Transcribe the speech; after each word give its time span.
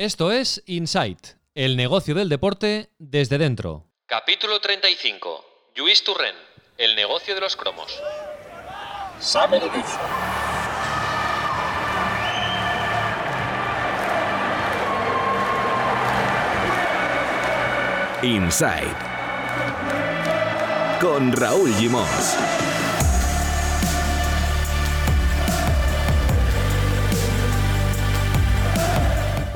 Esto 0.00 0.32
es 0.32 0.62
Insight, 0.64 1.36
el 1.54 1.76
negocio 1.76 2.14
del 2.14 2.30
deporte 2.30 2.88
desde 2.96 3.36
dentro. 3.36 3.84
Capítulo 4.06 4.58
35. 4.58 5.72
Lluís 5.74 6.02
Turren, 6.02 6.34
el 6.78 6.96
negocio 6.96 7.34
de 7.34 7.42
los 7.42 7.54
cromos. 7.54 8.00
Inside 18.22 18.96
con 20.98 21.30
Raúl 21.32 21.74
Gimos. 21.74 22.08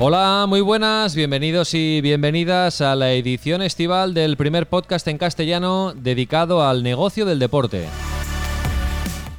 Hola, 0.07 0.45
muy 0.47 0.61
buenas, 0.61 1.15
bienvenidos 1.15 1.73
y 1.73 2.03
bienvenidas 2.03 2.83
a 2.83 2.95
la 2.95 3.13
edición 3.13 3.63
estival 3.63 4.13
del 4.13 4.37
primer 4.37 4.69
podcast 4.69 5.09
en 5.09 5.17
castellano 5.17 5.95
dedicado 5.97 6.63
al 6.63 6.83
negocio 6.83 7.25
del 7.25 7.39
deporte. 7.39 7.87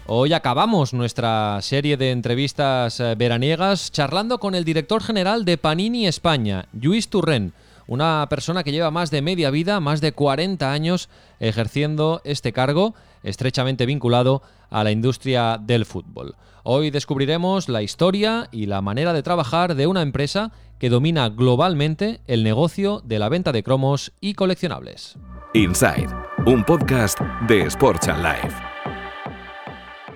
Hoy 0.08 0.34
acabamos 0.34 0.92
nuestra 0.92 1.60
serie 1.62 1.98
de 1.98 2.10
entrevistas 2.10 3.00
eh, 3.00 3.14
veraniegas 3.16 3.92
charlando 3.92 4.40
con 4.40 4.56
el 4.56 4.66
director 4.66 5.04
general 5.04 5.46
de 5.46 5.60
Panini 5.60 6.08
España, 6.08 6.66
Luis 6.74 7.10
Turren, 7.10 7.54
una 7.86 8.26
persona 8.28 8.64
que 8.64 8.72
lleva 8.72 8.90
más 8.90 9.12
de 9.12 9.22
media 9.22 9.52
vida, 9.52 9.80
más 9.80 10.02
de 10.02 10.14
40 10.14 10.72
años 10.72 11.10
ejerciendo 11.40 12.22
este 12.24 12.54
cargo, 12.54 12.96
estrechamente 13.22 13.86
vinculado 13.86 14.42
a 14.70 14.84
la 14.84 14.92
industria 14.92 15.58
del 15.62 15.86
fútbol. 15.86 16.36
Hoy 16.64 16.90
descubriremos 16.90 17.70
la 17.70 17.82
historia 17.82 18.48
y 18.52 18.66
la 18.66 18.82
manera 18.82 19.14
de 19.14 19.24
trabajar 19.24 19.76
de 19.76 19.88
una 19.88 20.02
empresa 20.02 20.52
que 20.80 20.90
domina 20.90 21.30
globalmente 21.30 22.22
el 22.28 22.44
negocio 22.44 23.02
de 23.04 23.20
la 23.20 23.30
venta 23.30 23.52
de 23.52 23.64
cromos 23.64 24.12
y 24.20 24.34
coleccionables. 24.34 25.18
Inside, 25.54 26.08
un 26.46 26.64
podcast 26.64 27.20
de 27.48 27.62
Sports 27.64 28.08
and 28.08 28.24
Life. 28.24 28.56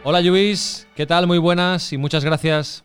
Hola 0.04 0.22
Luis, 0.22 0.88
¿qué 0.96 1.06
tal? 1.06 1.28
Muy 1.28 1.38
buenas 1.38 1.94
y 1.94 1.98
muchas 1.98 2.26
gracias. 2.26 2.84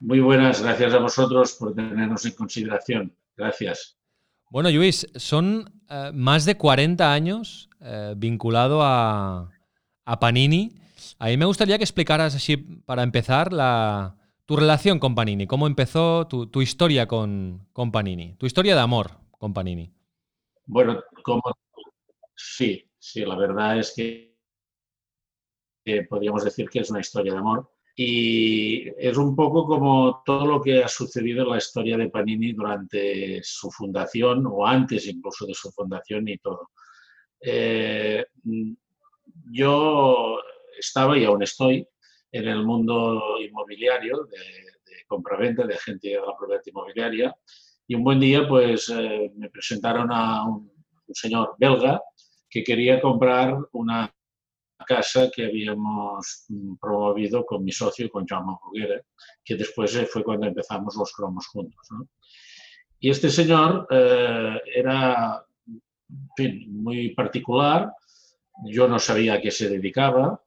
Muy 0.00 0.20
buenas, 0.20 0.62
gracias 0.62 0.92
a 0.94 0.98
vosotros 0.98 1.54
por 1.54 1.74
tenernos 1.74 2.24
en 2.24 2.32
consideración. 2.32 3.16
Gracias. 3.36 3.96
Bueno, 4.50 4.70
Luis, 4.70 5.06
son 5.14 5.72
eh, 5.88 6.10
más 6.14 6.44
de 6.44 6.56
40 6.56 7.12
años 7.12 7.68
eh, 7.80 8.14
vinculado 8.16 8.80
a, 8.82 9.50
Panini. 10.20 10.74
A 11.18 11.26
mí 11.26 11.36
me 11.36 11.46
gustaría 11.46 11.78
que 11.78 11.84
explicaras 11.84 12.34
así, 12.34 12.56
para 12.56 13.02
empezar, 13.02 13.52
la, 13.52 14.16
tu 14.46 14.56
relación 14.56 14.98
con 14.98 15.14
Panini. 15.14 15.46
¿Cómo 15.46 15.66
empezó 15.66 16.26
tu, 16.26 16.62
historia 16.62 17.06
con, 17.06 17.66
con, 17.72 17.90
Panini? 17.90 18.34
Tu 18.36 18.46
historia 18.46 18.74
de 18.74 18.80
amor 18.80 19.10
con 19.32 19.52
Panini. 19.52 19.92
Bueno, 20.64 21.02
como, 21.22 21.42
sí, 22.36 22.88
sí, 22.98 23.24
la 23.24 23.36
verdad 23.36 23.78
es 23.78 23.92
que 23.94 24.36
podríamos 26.08 26.44
decir 26.44 26.68
que 26.68 26.80
es 26.80 26.90
una 26.90 27.00
historia 27.00 27.32
de 27.32 27.38
amor. 27.38 27.70
Y 27.96 28.88
es 28.96 29.16
un 29.16 29.34
poco 29.34 29.66
como 29.66 30.22
todo 30.24 30.46
lo 30.46 30.62
que 30.62 30.84
ha 30.84 30.88
sucedido 30.88 31.42
en 31.42 31.50
la 31.50 31.58
historia 31.58 31.96
de 31.96 32.10
Panini 32.10 32.52
durante 32.52 33.40
su 33.42 33.72
fundación 33.72 34.46
o 34.46 34.64
antes 34.64 35.08
incluso 35.08 35.46
de 35.46 35.54
su 35.54 35.72
fundación 35.72 36.28
y 36.28 36.38
todo. 36.38 36.70
Eh, 37.40 38.24
yo 39.50 40.27
estaba 40.98 41.16
y 41.16 41.24
aún 41.24 41.42
estoy 41.42 41.86
en 42.32 42.48
el 42.48 42.64
mundo 42.64 43.22
inmobiliario, 43.40 44.24
de, 44.24 44.38
de 44.38 45.04
compraventa, 45.06 45.64
de 45.64 45.76
gente 45.76 46.08
de 46.08 46.16
la 46.16 46.36
propiedad 46.36 46.60
inmobiliaria, 46.66 47.36
y 47.86 47.94
un 47.94 48.02
buen 48.02 48.18
día 48.18 48.48
pues 48.48 48.88
eh, 48.88 49.30
me 49.36 49.48
presentaron 49.48 50.10
a 50.10 50.44
un 50.44 50.68
señor 51.12 51.54
belga 51.56 52.00
que 52.50 52.64
quería 52.64 53.00
comprar 53.00 53.56
una 53.72 54.12
casa 54.86 55.30
que 55.32 55.44
habíamos 55.44 56.46
promovido 56.80 57.46
con 57.46 57.62
mi 57.62 57.70
socio 57.70 58.10
con 58.10 58.26
Jaume 58.26 58.56
Bruguera, 58.60 59.00
que 59.44 59.54
después 59.54 59.94
eh, 59.94 60.06
fue 60.06 60.24
cuando 60.24 60.48
empezamos 60.48 60.96
los 60.96 61.12
cromos 61.12 61.46
juntos. 61.46 61.88
Y 62.98 63.10
este 63.10 63.30
señor 63.30 63.86
eh, 63.90 64.60
era 64.74 65.44
muy 66.66 67.14
particular, 67.14 67.92
yo 68.64 68.88
no 68.88 68.98
sabía 68.98 69.34
a 69.34 69.40
qué 69.40 69.52
se 69.52 69.68
dedicaba 69.68 70.42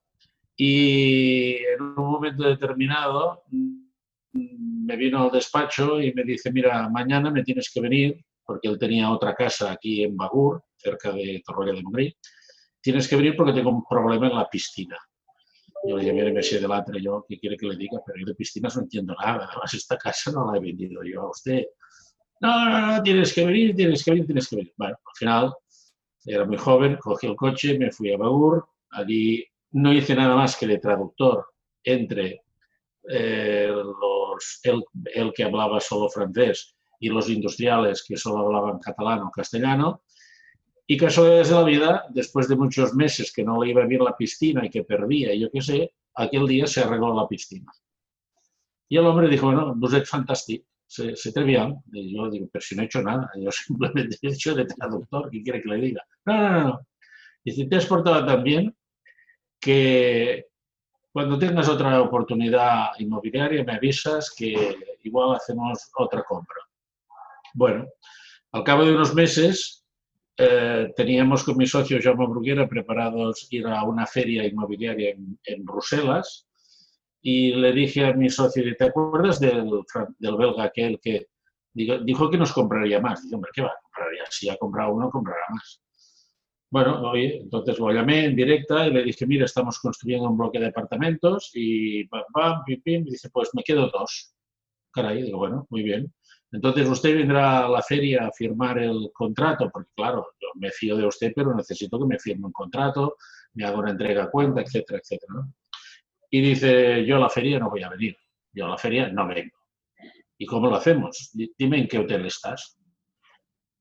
y 0.63 1.55
en 1.55 1.81
un 1.81 1.95
momento 1.95 2.43
determinado 2.43 3.41
mm, 3.49 4.85
me 4.85 4.95
vino 4.95 5.23
al 5.23 5.31
despacho 5.31 5.99
y 5.99 6.13
me 6.13 6.23
dice, 6.23 6.51
mira, 6.51 6.87
mañana 6.87 7.31
me 7.31 7.41
tienes 7.41 7.71
que 7.73 7.81
venir, 7.81 8.23
porque 8.45 8.67
él 8.67 8.77
tenía 8.77 9.09
otra 9.09 9.33
casa 9.33 9.71
aquí 9.71 10.03
en 10.03 10.15
Bagur, 10.15 10.63
cerca 10.77 11.13
de 11.13 11.41
Torroella 11.43 11.73
de 11.73 11.81
Madrid, 11.81 12.13
tienes 12.79 13.07
que 13.07 13.15
venir 13.15 13.35
porque 13.35 13.53
tengo 13.53 13.71
un 13.71 13.83
problema 13.83 14.27
en 14.27 14.35
la 14.35 14.47
piscina. 14.47 14.99
Yo 15.83 15.97
le 15.97 16.03
dije, 16.03 16.13
mire, 16.13 16.31
me 16.31 16.41
de 16.41 16.67
Latre, 16.67 17.01
yo, 17.01 17.25
¿qué 17.27 17.39
quiere 17.39 17.57
que 17.57 17.65
le 17.65 17.75
diga? 17.75 17.99
Pero 18.05 18.19
yo 18.19 18.25
de 18.27 18.35
piscinas 18.35 18.75
no 18.75 18.83
entiendo 18.83 19.15
nada. 19.19 19.47
Además, 19.49 19.73
esta 19.73 19.97
casa 19.97 20.31
no 20.31 20.51
la 20.51 20.59
he 20.59 20.61
vendido 20.61 21.01
yo 21.03 21.21
a 21.21 21.29
usted. 21.31 21.65
No, 22.39 22.69
no, 22.69 22.85
no, 22.85 23.01
tienes 23.01 23.33
que 23.33 23.43
venir, 23.47 23.75
tienes 23.75 24.05
que 24.05 24.11
venir, 24.11 24.27
tienes 24.27 24.47
que 24.47 24.57
venir. 24.57 24.73
Bueno, 24.77 24.93
al 24.93 25.15
final, 25.17 25.53
era 26.23 26.45
muy 26.45 26.57
joven, 26.57 26.97
cogí 26.97 27.25
el 27.25 27.35
coche, 27.35 27.79
me 27.79 27.91
fui 27.91 28.13
a 28.13 28.17
Baur. 28.17 28.67
Allí 28.91 29.43
no 29.71 29.93
hice 29.93 30.15
nada 30.15 30.35
más 30.35 30.55
que 30.55 30.67
de 30.67 30.79
traductor 30.79 31.45
entre 31.83 32.43
eh, 33.09 33.69
los, 33.69 34.59
el, 34.63 34.83
el, 35.13 35.33
que 35.33 35.43
hablaba 35.43 35.79
solo 35.79 36.09
francés 36.09 36.75
y 36.99 37.09
los 37.09 37.29
industriales 37.29 38.03
que 38.07 38.17
solo 38.17 38.45
hablaban 38.45 38.79
catalán 38.79 39.21
o 39.21 39.31
castellano. 39.31 40.03
Y 40.85 40.97
casualidades 40.97 41.49
de 41.49 41.55
la 41.55 41.63
vida, 41.63 42.05
después 42.09 42.47
de 42.47 42.55
muchos 42.55 42.93
meses 42.93 43.31
que 43.31 43.43
no 43.43 43.63
le 43.63 43.71
iba 43.71 43.85
bien 43.85 44.03
la 44.03 44.15
piscina 44.15 44.65
y 44.65 44.69
que 44.69 44.83
perdía, 44.83 45.33
yo 45.33 45.49
qué 45.49 45.61
sé, 45.61 45.93
aquel 46.15 46.47
día 46.47 46.67
se 46.67 46.81
arregló 46.81 47.15
la 47.15 47.27
piscina. 47.27 47.71
Y 48.89 48.97
el 48.97 49.05
hombre 49.05 49.29
dijo, 49.29 49.45
bueno, 49.45 49.73
vous 49.77 49.93
êtes 49.93 50.09
fantastique, 50.09 50.65
c'est 50.85 51.33
très 51.33 51.45
bien. 51.45 51.81
Y 51.93 52.13
yo 52.13 52.29
digo, 52.29 52.49
pero 52.51 52.61
si 52.61 52.75
no 52.75 52.81
he 52.81 52.85
hecho 52.85 53.01
nada, 53.01 53.31
yo 53.37 53.49
simplemente 53.51 54.17
he 54.21 54.27
hecho 54.27 54.53
de 54.53 54.65
traductor, 54.65 55.29
¿qué 55.31 55.41
quiere 55.41 55.61
que 55.61 55.69
le 55.69 55.77
diga? 55.77 56.03
No, 56.25 56.33
no, 56.37 56.63
no. 56.63 56.87
Dice, 57.43 57.65
te 57.65 57.77
has 57.77 57.85
portado 57.85 58.25
tan 58.25 58.43
bien 58.43 58.75
que 59.61 60.47
cuando 61.13 61.37
tengas 61.37 61.69
otra 61.69 62.01
oportunidad 62.01 62.89
inmobiliaria 62.97 63.63
me 63.63 63.73
avisas 63.73 64.33
que 64.35 64.97
igual 65.03 65.35
hacemos 65.35 65.91
otra 65.97 66.23
compra. 66.23 66.57
Bueno, 67.53 67.85
al 68.51 68.63
cabo 68.63 68.85
de 68.85 68.95
unos 68.95 69.13
meses 69.13 69.85
eh, 70.37 70.91
teníamos 70.95 71.43
con 71.43 71.57
mi 71.57 71.67
socio 71.67 71.99
Jaume 72.01 72.25
Bruguera 72.27 72.67
preparados 72.67 73.47
ir 73.51 73.67
a 73.67 73.83
una 73.83 74.07
feria 74.07 74.45
inmobiliaria 74.45 75.11
en, 75.11 75.65
Bruselas 75.65 76.47
y 77.21 77.53
le 77.53 77.71
dije 77.73 78.05
a 78.05 78.13
mi 78.13 78.29
socio, 78.29 78.63
¿te 78.75 78.85
acuerdas 78.85 79.39
del, 79.39 79.69
del 80.17 80.35
belga 80.37 80.63
aquel 80.63 80.99
que 80.99 81.27
dijo, 81.73 82.29
que 82.29 82.37
nos 82.37 82.51
compraría 82.51 82.99
más? 82.99 83.21
Dice, 83.21 83.35
hombre, 83.35 83.51
¿qué 83.53 83.61
va 83.61 83.67
a 83.67 83.81
comprar? 83.81 84.07
Si 84.29 84.49
ha 84.49 84.57
comprado 84.57 84.93
uno, 84.93 85.11
comprará 85.11 85.43
más. 85.49 85.81
Bueno, 86.71 87.01
oye, 87.01 87.39
entonces 87.41 87.77
lo 87.79 87.91
llamé 87.91 88.25
en 88.25 88.35
directa 88.35 88.87
y 88.87 88.91
le 88.93 89.03
dije, 89.03 89.27
mira, 89.27 89.43
estamos 89.43 89.77
construyendo 89.79 90.29
un 90.29 90.37
bloque 90.37 90.57
de 90.57 90.67
apartamentos 90.67 91.51
y 91.53 92.05
pam, 92.05 92.23
pam, 92.33 92.63
pim, 92.65 92.81
pim, 92.81 93.07
y 93.07 93.11
dice, 93.11 93.29
pues 93.29 93.49
me 93.53 93.61
quedo 93.61 93.89
dos. 93.89 94.33
Caray, 94.93 95.21
digo, 95.21 95.37
bueno, 95.37 95.67
muy 95.69 95.83
bien. 95.83 96.13
Entonces 96.49 96.87
usted 96.87 97.15
vendrá 97.15 97.65
a 97.65 97.69
la 97.69 97.81
feria 97.81 98.25
a 98.25 98.31
firmar 98.31 98.77
el 98.79 99.09
contrato, 99.13 99.69
porque 99.71 99.91
claro, 99.93 100.27
yo 100.39 100.47
me 100.55 100.71
fío 100.71 100.95
de 100.95 101.05
usted, 101.05 101.33
pero 101.35 101.53
necesito 101.53 101.99
que 101.99 102.05
me 102.05 102.17
firme 102.17 102.45
un 102.45 102.53
contrato, 102.53 103.17
me 103.53 103.65
haga 103.65 103.77
una 103.77 103.91
entrega 103.91 104.23
a 104.23 104.31
cuenta, 104.31 104.61
etcétera, 104.61 104.99
etcétera. 104.99 105.45
Y 106.29 106.41
dice, 106.41 107.05
yo 107.05 107.17
a 107.17 107.19
la 107.19 107.29
feria 107.29 107.59
no 107.59 107.69
voy 107.69 107.83
a 107.83 107.89
venir, 107.89 108.15
yo 108.53 108.65
a 108.65 108.69
la 108.69 108.77
feria 108.77 109.09
no 109.09 109.27
vengo. 109.27 109.57
¿Y 110.37 110.45
cómo 110.45 110.69
lo 110.69 110.75
hacemos? 110.77 111.31
Dime 111.33 111.79
en 111.79 111.87
qué 111.89 111.99
hotel 111.99 112.25
estás. 112.25 112.77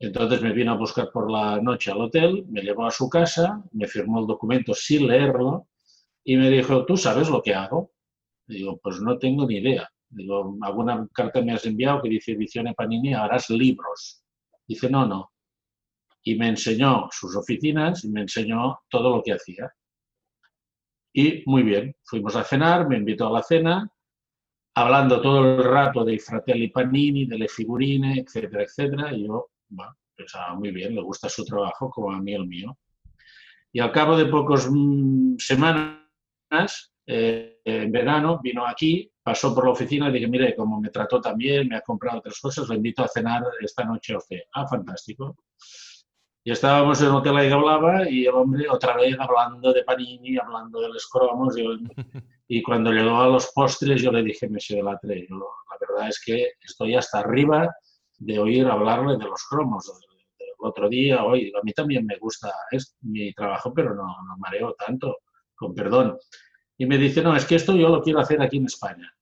Entonces 0.01 0.41
me 0.41 0.53
vino 0.53 0.73
a 0.73 0.77
buscar 0.77 1.11
por 1.13 1.31
la 1.31 1.61
noche 1.61 1.93
al 1.93 2.01
hotel, 2.01 2.47
me 2.49 2.63
llevó 2.63 2.87
a 2.87 2.91
su 2.91 3.09
casa, 3.11 3.63
me 3.73 3.87
firmó 3.87 4.21
el 4.21 4.27
documento 4.27 4.73
sin 4.75 5.07
leerlo 5.07 5.69
y 6.25 6.37
me 6.37 6.49
dijo, 6.49 6.87
¿tú 6.87 6.97
sabes 6.97 7.29
lo 7.29 7.43
que 7.43 7.55
hago? 7.55 7.93
digo, 8.47 8.81
pues 8.83 9.01
no 9.01 9.19
tengo 9.19 9.47
ni 9.47 9.59
idea. 9.59 9.89
Digo, 10.09 10.57
alguna 10.63 11.07
carta 11.13 11.41
me 11.43 11.53
has 11.53 11.65
enviado 11.67 12.03
que 12.03 12.09
dice 12.09 12.33
Edición 12.33 12.73
Panini, 12.75 13.15
harás 13.15 13.49
libros. 13.51 14.25
Dice, 14.67 14.91
no, 14.91 15.07
no. 15.07 15.33
Y 16.25 16.35
me 16.35 16.49
enseñó 16.49 17.09
sus 17.13 17.37
oficinas 17.37 18.05
y 18.05 18.09
me 18.11 18.23
enseñó 18.23 18.81
todo 18.89 19.17
lo 19.17 19.23
que 19.23 19.35
hacía. 19.35 19.73
Y 21.13 21.43
muy 21.47 21.63
bien, 21.63 21.95
fuimos 22.03 22.35
a 22.37 22.45
cenar, 22.45 22.89
me 22.89 22.97
invitó 22.97 23.29
a 23.29 23.33
la 23.33 23.43
cena, 23.43 23.89
hablando 24.75 25.21
todo 25.21 25.45
el 25.45 25.63
rato 25.63 26.05
de 26.05 26.19
Fratelli 26.19 26.69
Panini, 26.69 27.27
de 27.27 27.39
Le 27.39 27.49
Figurine, 27.49 28.21
etcétera, 28.21 28.65
etcétera. 28.65 29.13
Y 29.15 29.27
yo, 29.27 29.51
bueno, 29.71 29.97
pensaba 30.15 30.55
muy 30.55 30.71
bien, 30.71 30.95
le 30.95 31.03
gusta 31.03 31.29
su 31.29 31.45
trabajo 31.45 31.91
como 31.91 32.13
a 32.13 32.21
mí 32.21 32.35
el 32.35 32.47
mío. 32.47 32.77
Y 33.73 33.81
al 33.81 33.93
cabo 33.93 34.17
de 34.17 34.27
pocas 34.27 34.69
mm, 34.71 35.37
semanas, 35.39 36.93
eh, 37.07 37.61
en 37.65 37.91
verano, 37.93 38.41
vino 38.43 38.67
aquí 38.67 39.11
pasó 39.23 39.55
por 39.55 39.65
la 39.65 39.73
oficina 39.73 40.09
y 40.09 40.13
dije, 40.13 40.27
mire, 40.27 40.57
como 40.57 40.81
me 40.81 40.91
trató 40.91 41.21
también, 41.21 41.69
me 41.69 41.77
ha 41.77 41.83
comprado 41.83 42.19
otras 42.19 42.41
cosas, 42.41 42.69
le 42.69 42.77
invito 42.77 43.05
a 43.05 43.09
cenar 43.09 43.45
esta 43.61 43.85
noche 43.85 44.15
a 44.15 44.19
usted. 44.19 44.41
Ah, 44.53 44.67
fantástico. 44.67 45.37
Y 46.43 46.51
estábamos 46.51 47.01
en 47.01 47.09
el 47.09 47.15
hotel 47.15 47.37
ahí 47.37 47.49
que 47.49 47.55
hablaba 47.55 48.09
y 48.09 48.25
el 48.25 48.35
hombre 48.35 48.69
otra 48.69 48.97
vez 48.97 49.15
hablando 49.21 49.73
de 49.73 49.85
Panini, 49.85 50.39
hablando 50.39 50.81
de 50.81 50.89
los 50.89 51.07
cromos. 51.07 51.57
Y, 51.59 51.65
y 52.49 52.63
cuando 52.63 52.91
llegó 52.91 53.21
a 53.21 53.29
los 53.29 53.53
postres 53.55 54.03
yo 54.03 54.11
le 54.11 54.23
dije, 54.23 54.49
Monsieur 54.49 54.83
Delatre, 54.83 55.29
la 55.29 55.77
verdad 55.81 56.09
es 56.09 56.21
que 56.25 56.53
estoy 56.63 56.97
hasta 56.97 57.21
arriba 57.21 57.73
de 58.21 58.39
oír 58.39 58.67
hablarle 58.67 59.17
de 59.17 59.25
los 59.25 59.43
cromos. 59.49 59.91
El 60.39 60.47
otro 60.59 60.89
día, 60.89 61.25
hoy, 61.25 61.53
a 61.59 61.65
mí 61.65 61.73
también 61.73 62.07
me 62.07 62.19
gusta 62.19 62.53
mi 63.01 63.33
trabajo, 63.33 63.73
pero 63.75 63.95
no, 63.95 64.05
no 64.05 64.37
mareo 64.39 64.75
tanto, 64.75 65.19
con 65.55 65.75
perdón. 65.75 66.19
Y 66.77 66.87
me 66.87 66.99
dice, 66.99 67.23
no, 67.23 67.35
es 67.35 67.45
que 67.47 67.57
esto 67.57 67.75
yo 67.75 67.89
lo 67.89 68.03
quiero 68.03 68.21
hacer 68.21 68.41
aquí 68.41 68.59
en 68.59 68.67
España. 68.67 69.13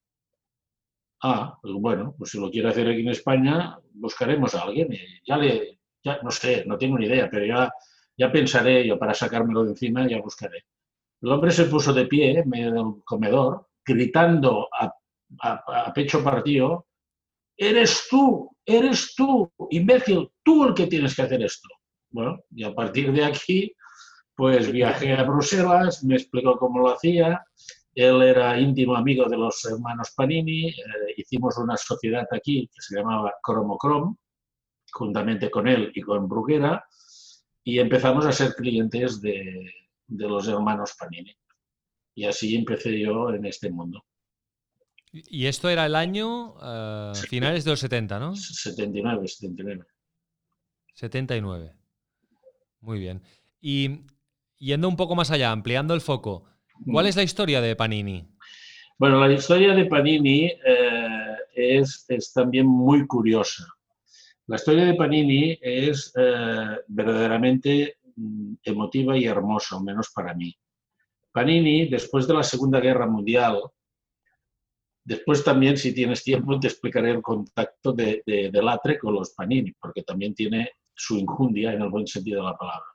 Ah, 1.23 1.59
pues 1.61 1.75
bueno, 1.75 2.15
pues 2.19 2.31
si 2.31 2.41
lo 2.41 2.51
quiere 2.51 2.69
hacer 2.69 2.89
aquí 2.89 3.01
en 3.01 3.09
España, 3.09 3.79
buscaremos 3.95 4.55
a 4.55 4.63
alguien. 4.63 4.89
Ya 5.25 5.37
le, 5.37 5.81
ya, 6.03 6.21
no 6.23 6.31
sé, 6.31 6.65
no 6.67 6.77
tengo 6.77 6.99
ni 6.99 7.07
idea, 7.07 7.29
pero 7.31 7.47
ya, 7.47 7.73
ya 8.17 8.31
pensaré 8.31 8.87
yo 8.87 8.99
para 8.99 9.15
sacármelo 9.15 9.65
de 9.65 9.71
encima, 9.71 10.09
ya 10.09 10.21
buscaré. 10.21 10.65
El 11.21 11.31
hombre 11.31 11.51
se 11.51 11.65
puso 11.65 11.93
de 11.93 12.07
pie 12.07 12.41
en 12.41 12.49
medio 12.49 12.73
del 12.73 13.03
comedor, 13.05 13.69
gritando 13.85 14.69
a, 14.73 14.93
a 15.41 15.93
pecho 15.93 16.23
partido, 16.23 16.88
eres 17.59 18.07
tú, 18.09 18.51
eres 18.65 19.15
tú, 19.15 19.53
imbécil, 19.71 20.31
tú 20.43 20.65
el 20.65 20.75
que 20.75 20.87
tienes 20.87 21.15
que 21.15 21.23
hacer 21.23 21.43
esto. 21.43 21.69
Bueno, 22.11 22.39
y 22.51 22.65
a 22.65 22.73
partir 22.73 23.13
de 23.13 23.25
aquí, 23.25 23.75
pues 24.35 24.71
viajé 24.71 25.13
a 25.15 25.25
Bruselas, 25.25 26.05
me 26.05 26.15
explicó 26.15 26.57
cómo 26.57 26.79
lo 26.79 26.91
hacía, 26.91 27.45
él 27.95 28.23
era 28.23 28.59
íntimo 28.59 28.95
amigo 28.97 29.29
de 29.29 29.37
los 29.37 29.65
hermanos 29.65 30.13
Panini, 30.17 30.69
eh, 30.69 30.75
hicimos 31.17 31.59
una 31.59 31.77
sociedad 31.77 32.27
aquí 32.31 32.71
que 32.73 32.81
se 32.81 32.97
llamaba 32.97 33.35
Cromocrom, 33.43 34.17
juntamente 34.93 35.51
con 35.51 35.67
él 35.67 35.91
y 35.95 36.01
con 36.01 36.29
Bruguera, 36.29 36.85
y 37.65 37.81
empezamos 37.81 38.25
a 38.25 38.33
ser 38.33 38.55
clientes 38.55 39.21
de, 39.21 39.69
de 40.07 40.29
los 40.29 40.47
hermanos 40.47 40.95
Panini. 40.99 41.35
Y 42.15 42.25
así 42.25 42.55
empecé 42.55 42.99
yo 42.99 43.31
en 43.31 43.45
este 43.45 43.71
mundo. 43.71 44.05
Y 45.29 45.47
esto 45.47 45.69
era 45.69 45.87
el 45.87 45.95
año 45.95 46.55
uh, 46.55 47.15
finales 47.15 47.65
de 47.65 47.71
los 47.71 47.81
70, 47.81 48.19
¿no? 48.19 48.37
79, 48.37 49.27
79. 49.27 49.85
79. 50.95 51.73
Muy 52.81 52.99
bien. 52.99 53.23
Y 53.61 54.03
yendo 54.59 54.89
un 54.89 54.97
poco 54.97 55.15
más 55.15 55.31
allá, 55.31 55.51
ampliando 55.51 55.95
el 55.95 56.01
foco, 56.01 56.45
¿cuál 56.91 57.07
es 57.07 57.17
la 57.17 57.23
historia 57.23 57.61
de 57.61 57.77
Panini? 57.77 58.29
Bueno, 58.99 59.21
la 59.21 59.33
historia 59.33 59.75
de 59.75 59.85
Panini 59.87 60.47
eh, 60.47 61.37
es, 61.55 62.05
es, 62.09 62.33
también 62.33 62.67
muy 62.67 63.07
curiosa. 63.07 63.65
La 64.47 64.57
historia 64.57 64.87
de 64.87 64.95
Panini 64.95 65.59
es 65.61 66.13
eh, 66.17 66.79
verdaderamente 66.89 67.99
mm, 68.17 68.55
emotiva 68.65 69.17
y 69.17 69.27
hermosa, 69.27 69.77
al 69.77 69.85
menos 69.85 70.11
para 70.15 70.35
mí. 70.35 70.53
Panini, 71.31 71.89
después 71.89 72.27
de 72.27 72.35
la 72.35 72.43
Segunda 72.43 72.81
Guerra 72.81 73.07
Mundial, 73.07 73.61
después 75.09 75.43
también, 75.43 75.79
si 75.79 75.95
tienes 75.95 76.23
tiempo, 76.23 76.61
te 76.61 76.67
explicaré 76.67 77.13
el 77.13 77.23
contacto 77.23 77.95
de, 77.95 78.23
de, 78.27 78.63
Latre 78.63 78.99
con 78.99 79.15
los 79.15 79.31
Panini, 79.31 79.73
porque 79.73 80.03
también 80.03 80.35
tiene 80.35 80.73
su 80.95 81.17
injundia 81.17 81.73
en 81.73 81.81
el 81.81 81.89
buen 81.89 82.07
sentido 82.07 82.43
de 82.43 82.51
la 82.51 82.59
palabra. 82.59 82.87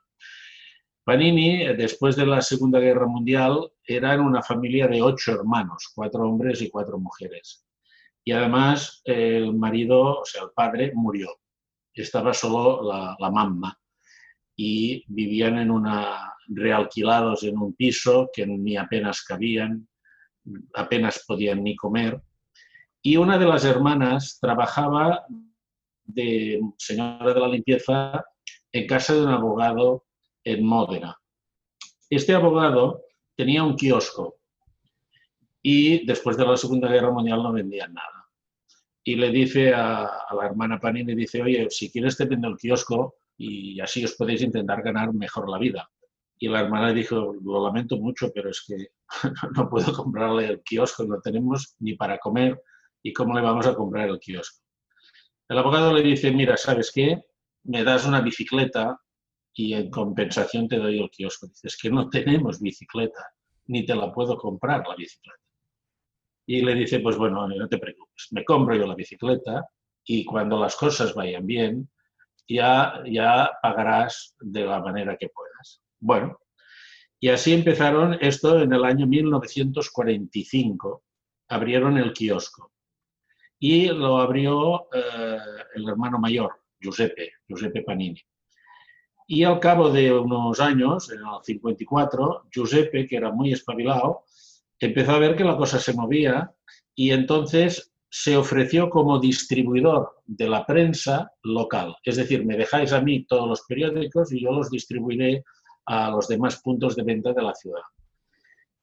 Panini, 1.02 1.66
después 1.74 2.14
de 2.14 2.24
la 2.24 2.40
Segunda 2.40 2.78
Guerra 2.78 3.08
Mundial, 3.08 3.68
eran 3.84 4.20
una 4.20 4.42
familia 4.42 4.86
de 4.86 5.02
ocho 5.02 5.32
hermanos, 5.32 5.90
cuatro 5.92 6.22
hombres 6.22 6.62
y 6.62 6.70
cuatro 6.70 7.00
mujeres. 7.00 7.66
Y 8.24 8.30
además 8.30 9.02
el 9.04 9.52
marido, 9.52 10.20
o 10.20 10.24
sea, 10.24 10.44
el 10.44 10.50
padre, 10.54 10.92
murió. 10.94 11.28
Estaba 11.92 12.32
solo 12.32 12.88
la, 12.88 13.16
la 13.18 13.30
mamá 13.30 13.76
y 14.56 15.04
vivían 15.08 15.58
en 15.58 15.72
una, 15.72 16.32
realquilados 16.46 17.42
en 17.42 17.58
un 17.58 17.74
piso 17.74 18.30
que 18.32 18.46
ni 18.46 18.76
apenas 18.76 19.22
cabían, 19.24 19.88
apenas 20.74 21.24
podían 21.26 21.62
ni 21.62 21.76
comer. 21.76 22.20
Y 23.02 23.16
una 23.16 23.38
de 23.38 23.46
las 23.46 23.64
hermanas 23.64 24.38
trabajaba 24.40 25.24
de 26.04 26.60
señora 26.78 27.32
de 27.32 27.40
la 27.40 27.48
limpieza 27.48 28.24
en 28.72 28.86
casa 28.86 29.14
de 29.14 29.22
un 29.22 29.28
abogado 29.28 30.04
en 30.42 30.64
Módena. 30.64 31.16
Este 32.10 32.34
abogado 32.34 33.02
tenía 33.36 33.62
un 33.62 33.76
kiosco 33.76 34.36
y 35.62 36.04
después 36.06 36.36
de 36.36 36.46
la 36.46 36.56
Segunda 36.56 36.88
Guerra 36.88 37.10
Mundial 37.10 37.42
no 37.42 37.52
vendían 37.52 37.94
nada. 37.94 38.28
Y 39.02 39.16
le 39.16 39.30
dice 39.30 39.72
a, 39.74 40.10
la 40.36 40.46
hermana 40.46 40.80
Panini, 40.80 41.14
dice, 41.14 41.42
oye, 41.42 41.68
si 41.70 41.90
quieres 41.90 42.16
te 42.16 42.24
vendo 42.24 42.48
el 42.48 42.56
kiosco 42.56 43.16
y 43.36 43.80
así 43.80 44.04
os 44.04 44.14
podéis 44.14 44.42
intentar 44.42 44.82
ganar 44.82 45.12
mejor 45.12 45.48
la 45.48 45.58
vida. 45.58 45.90
Y 46.38 46.48
la 46.48 46.60
hermana 46.60 46.92
dijo, 46.92 47.34
lo 47.42 47.64
lamento 47.64 47.96
mucho, 47.96 48.30
pero 48.34 48.50
es 48.50 48.64
que 48.66 48.88
no 49.56 49.68
puedo 49.68 49.92
comprarle 49.92 50.46
el 50.46 50.62
kiosco, 50.62 51.04
no 51.04 51.20
tenemos 51.20 51.76
ni 51.78 51.94
para 51.94 52.18
comer 52.18 52.60
y 53.02 53.12
cómo 53.12 53.34
le 53.34 53.42
vamos 53.42 53.66
a 53.66 53.74
comprar 53.74 54.08
el 54.08 54.18
kiosco. 54.18 54.64
El 55.48 55.58
abogado 55.58 55.92
le 55.92 56.02
dice, 56.02 56.32
mira, 56.32 56.56
¿sabes 56.56 56.90
qué? 56.92 57.22
Me 57.64 57.84
das 57.84 58.06
una 58.06 58.20
bicicleta 58.20 58.98
y 59.52 59.74
en 59.74 59.90
compensación 59.90 60.68
te 60.68 60.78
doy 60.78 61.00
el 61.00 61.10
kiosco. 61.10 61.46
Dices 61.46 61.78
que 61.80 61.90
no 61.90 62.08
tenemos 62.08 62.60
bicicleta, 62.60 63.24
ni 63.66 63.84
te 63.84 63.94
la 63.94 64.12
puedo 64.12 64.36
comprar 64.36 64.86
la 64.88 64.96
bicicleta. 64.96 65.38
Y 66.46 66.62
le 66.62 66.74
dice, 66.74 67.00
pues 67.00 67.16
bueno, 67.16 67.46
no 67.46 67.68
te 67.68 67.78
preocupes, 67.78 68.28
me 68.32 68.44
compro 68.44 68.74
yo 68.74 68.86
la 68.86 68.94
bicicleta 68.94 69.66
y 70.04 70.24
cuando 70.24 70.58
las 70.58 70.76
cosas 70.76 71.14
vayan 71.14 71.46
bien, 71.46 71.90
ya, 72.46 73.02
ya 73.06 73.50
pagarás 73.62 74.34
de 74.40 74.64
la 74.64 74.80
manera 74.80 75.16
que 75.16 75.28
puedas. 75.28 75.53
Bueno, 76.04 76.38
y 77.18 77.30
así 77.30 77.54
empezaron 77.54 78.18
esto 78.20 78.60
en 78.60 78.74
el 78.74 78.84
año 78.84 79.06
1945, 79.06 81.02
abrieron 81.48 81.96
el 81.96 82.12
kiosco 82.12 82.72
y 83.58 83.86
lo 83.86 84.18
abrió 84.18 84.88
eh, 84.92 85.38
el 85.76 85.88
hermano 85.88 86.18
mayor, 86.18 86.60
Giuseppe, 86.78 87.30
Giuseppe 87.48 87.80
Panini. 87.80 88.20
Y 89.26 89.44
al 89.44 89.58
cabo 89.60 89.88
de 89.88 90.12
unos 90.12 90.60
años, 90.60 91.10
en 91.10 91.20
el 91.20 91.42
54, 91.42 92.48
Giuseppe, 92.52 93.06
que 93.06 93.16
era 93.16 93.32
muy 93.32 93.54
espabilado, 93.54 94.24
empezó 94.78 95.12
a 95.12 95.18
ver 95.20 95.36
que 95.36 95.44
la 95.44 95.56
cosa 95.56 95.80
se 95.80 95.94
movía 95.94 96.52
y 96.94 97.12
entonces 97.12 97.94
se 98.10 98.36
ofreció 98.36 98.90
como 98.90 99.18
distribuidor 99.18 100.20
de 100.26 100.50
la 100.50 100.66
prensa 100.66 101.32
local. 101.42 101.96
Es 102.04 102.16
decir, 102.16 102.44
me 102.44 102.58
dejáis 102.58 102.92
a 102.92 103.00
mí 103.00 103.24
todos 103.24 103.48
los 103.48 103.62
periódicos 103.62 104.30
y 104.34 104.42
yo 104.42 104.52
los 104.52 104.68
distribuiré 104.68 105.42
a 105.86 106.10
los 106.10 106.28
demás 106.28 106.60
puntos 106.60 106.96
de 106.96 107.02
venta 107.02 107.32
de 107.32 107.42
la 107.42 107.54
ciudad. 107.54 107.82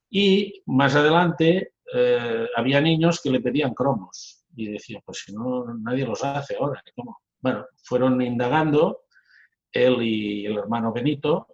Y 0.09 0.61
más 0.65 0.95
adelante 0.95 1.73
eh, 1.93 2.47
había 2.55 2.81
niños 2.81 3.21
que 3.21 3.31
le 3.31 3.39
pedían 3.39 3.73
cromos 3.73 4.45
y 4.55 4.67
decía, 4.67 5.01
pues 5.05 5.23
si 5.25 5.33
no, 5.33 5.73
nadie 5.75 6.05
los 6.05 6.23
hace 6.23 6.55
ahora. 6.55 6.83
¿cómo? 6.95 7.19
Bueno, 7.39 7.65
fueron 7.83 8.21
indagando 8.21 9.03
él 9.71 10.01
y 10.01 10.45
el 10.45 10.57
hermano 10.57 10.91
Benito, 10.91 11.47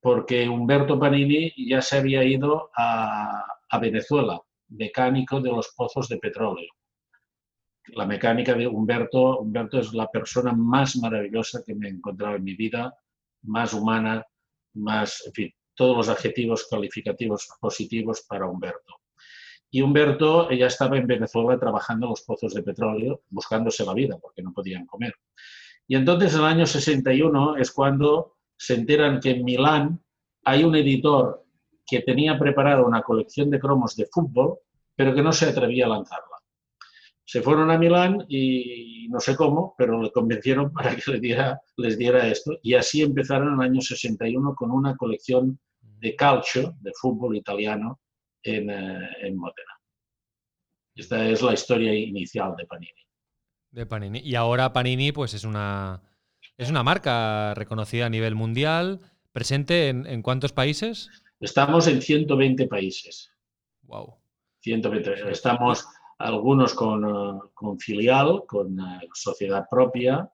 porque 0.00 0.48
Humberto 0.48 0.98
Panini 0.98 1.52
ya 1.68 1.82
se 1.82 1.98
había 1.98 2.24
ido 2.24 2.70
a, 2.76 3.44
a 3.68 3.78
Venezuela, 3.78 4.40
mecánico 4.68 5.40
de 5.40 5.50
los 5.50 5.72
pozos 5.76 6.08
de 6.08 6.18
petróleo. 6.18 6.70
La 7.88 8.06
mecánica 8.06 8.54
de 8.54 8.66
Humberto, 8.66 9.40
Humberto 9.40 9.78
es 9.78 9.92
la 9.92 10.06
persona 10.06 10.52
más 10.52 10.96
maravillosa 10.96 11.62
que 11.64 11.74
me 11.74 11.88
he 11.88 11.90
encontrado 11.90 12.36
en 12.36 12.44
mi 12.44 12.54
vida, 12.54 12.94
más 13.42 13.74
humana, 13.74 14.24
más, 14.74 15.22
en 15.26 15.32
fin, 15.32 15.54
todos 15.74 15.96
los 15.96 16.08
adjetivos 16.08 16.66
calificativos 16.70 17.48
positivos 17.60 18.24
para 18.28 18.46
Humberto. 18.46 19.00
Y 19.70 19.82
Humberto 19.82 20.50
ya 20.52 20.66
estaba 20.66 20.96
en 20.96 21.06
Venezuela 21.06 21.58
trabajando 21.58 22.06
en 22.06 22.10
los 22.10 22.22
pozos 22.22 22.54
de 22.54 22.62
petróleo, 22.62 23.22
buscándose 23.30 23.84
la 23.84 23.92
vida 23.92 24.18
porque 24.20 24.42
no 24.42 24.52
podían 24.52 24.86
comer. 24.86 25.14
Y 25.88 25.96
entonces 25.96 26.32
en 26.34 26.40
el 26.40 26.46
año 26.46 26.66
61 26.66 27.56
es 27.56 27.72
cuando 27.72 28.36
se 28.56 28.74
enteran 28.74 29.20
que 29.20 29.30
en 29.30 29.44
Milán 29.44 30.00
hay 30.44 30.62
un 30.62 30.76
editor 30.76 31.44
que 31.86 32.00
tenía 32.00 32.38
preparada 32.38 32.82
una 32.82 33.02
colección 33.02 33.50
de 33.50 33.58
cromos 33.58 33.96
de 33.96 34.06
fútbol, 34.06 34.58
pero 34.94 35.14
que 35.14 35.22
no 35.22 35.32
se 35.32 35.46
atrevía 35.46 35.86
a 35.86 35.90
lanzarla. 35.90 36.33
Se 37.24 37.40
fueron 37.40 37.70
a 37.70 37.78
Milán 37.78 38.24
y 38.28 39.08
no 39.08 39.18
sé 39.18 39.34
cómo, 39.34 39.74
pero 39.78 40.02
le 40.02 40.10
convencieron 40.10 40.72
para 40.72 40.94
que 40.94 41.10
les 41.12 41.20
diera, 41.20 41.60
les 41.76 41.98
diera 41.98 42.26
esto. 42.28 42.58
Y 42.62 42.74
así 42.74 43.02
empezaron 43.02 43.48
en 43.48 43.54
el 43.54 43.70
año 43.70 43.80
61 43.80 44.54
con 44.54 44.70
una 44.70 44.96
colección 44.96 45.58
de 45.80 46.14
calcio, 46.14 46.74
de 46.80 46.92
fútbol 47.00 47.36
italiano, 47.36 48.00
en, 48.42 48.70
eh, 48.70 49.10
en 49.22 49.36
Módena. 49.36 49.72
Esta 50.94 51.28
es 51.28 51.42
la 51.42 51.54
historia 51.54 51.94
inicial 51.94 52.54
de 52.56 52.66
Panini. 52.66 52.92
De 53.70 53.86
Panini. 53.86 54.20
Y 54.20 54.34
ahora 54.34 54.72
Panini, 54.72 55.10
pues 55.12 55.34
es 55.34 55.44
una, 55.44 56.02
es 56.56 56.70
una 56.70 56.82
marca 56.82 57.54
reconocida 57.54 58.06
a 58.06 58.10
nivel 58.10 58.34
mundial, 58.34 59.00
presente 59.32 59.88
en, 59.88 60.06
en 60.06 60.22
cuántos 60.22 60.52
países? 60.52 61.10
Estamos 61.40 61.88
en 61.88 62.00
120 62.00 62.68
países. 62.68 63.32
Wow. 63.82 64.14
120. 64.60 65.30
Estamos 65.30 65.86
algunos 66.18 66.74
con, 66.74 67.50
con 67.52 67.78
filial, 67.78 68.44
con 68.46 68.76
sociedad 69.12 69.66
propia. 69.70 70.28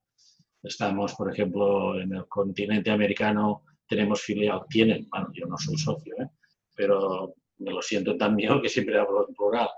Estamos, 0.62 1.14
por 1.14 1.32
ejemplo, 1.32 2.00
en 2.00 2.14
el 2.14 2.26
continente 2.28 2.90
americano 2.90 3.64
tenemos 3.90 4.22
filial, 4.22 4.62
tienen, 4.68 5.08
bueno, 5.10 5.30
yo 5.34 5.46
no 5.46 5.58
soy 5.58 5.76
socio, 5.76 6.14
¿eh? 6.18 6.28
pero 6.76 7.34
me 7.58 7.72
lo 7.72 7.82
siento 7.82 8.16
tan 8.16 8.36
mío 8.36 8.62
que 8.62 8.68
siempre 8.68 8.96
hablo 8.98 9.26
en 9.28 9.34
plural, 9.34 9.68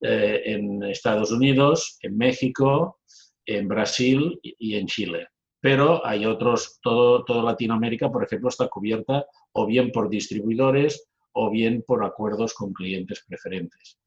eh, 0.00 0.42
en 0.44 0.82
Estados 0.82 1.32
Unidos, 1.32 1.98
en 2.02 2.16
México, 2.18 3.00
en 3.46 3.66
Brasil 3.68 4.38
y 4.42 4.76
en 4.76 4.86
Chile. 4.86 5.28
Pero 5.58 6.04
hay 6.04 6.26
otros, 6.26 6.80
todo, 6.82 7.24
todo 7.24 7.42
Latinoamérica, 7.42 8.10
por 8.10 8.24
ejemplo, 8.24 8.50
está 8.50 8.68
cubierta 8.68 9.24
o 9.52 9.66
bien 9.66 9.90
por 9.90 10.10
distribuidores 10.10 11.08
o 11.32 11.50
bien 11.50 11.82
por 11.86 12.04
acuerdos 12.04 12.52
con 12.52 12.72
clientes 12.74 13.24
preferentes. 13.26 13.98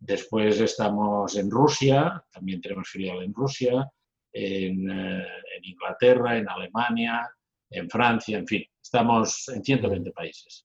Después 0.00 0.58
estamos 0.60 1.36
en 1.36 1.50
Rusia, 1.50 2.24
también 2.32 2.60
tenemos 2.62 2.88
filial 2.88 3.22
en 3.22 3.34
Rusia, 3.34 3.86
en, 4.32 4.90
eh, 4.90 5.26
Inglaterra, 5.62 6.38
en 6.38 6.48
Alemania, 6.48 7.30
en 7.68 7.88
Francia, 7.90 8.38
en 8.38 8.46
fin, 8.46 8.64
estamos 8.82 9.46
en 9.48 9.62
120 9.62 10.10
países. 10.12 10.64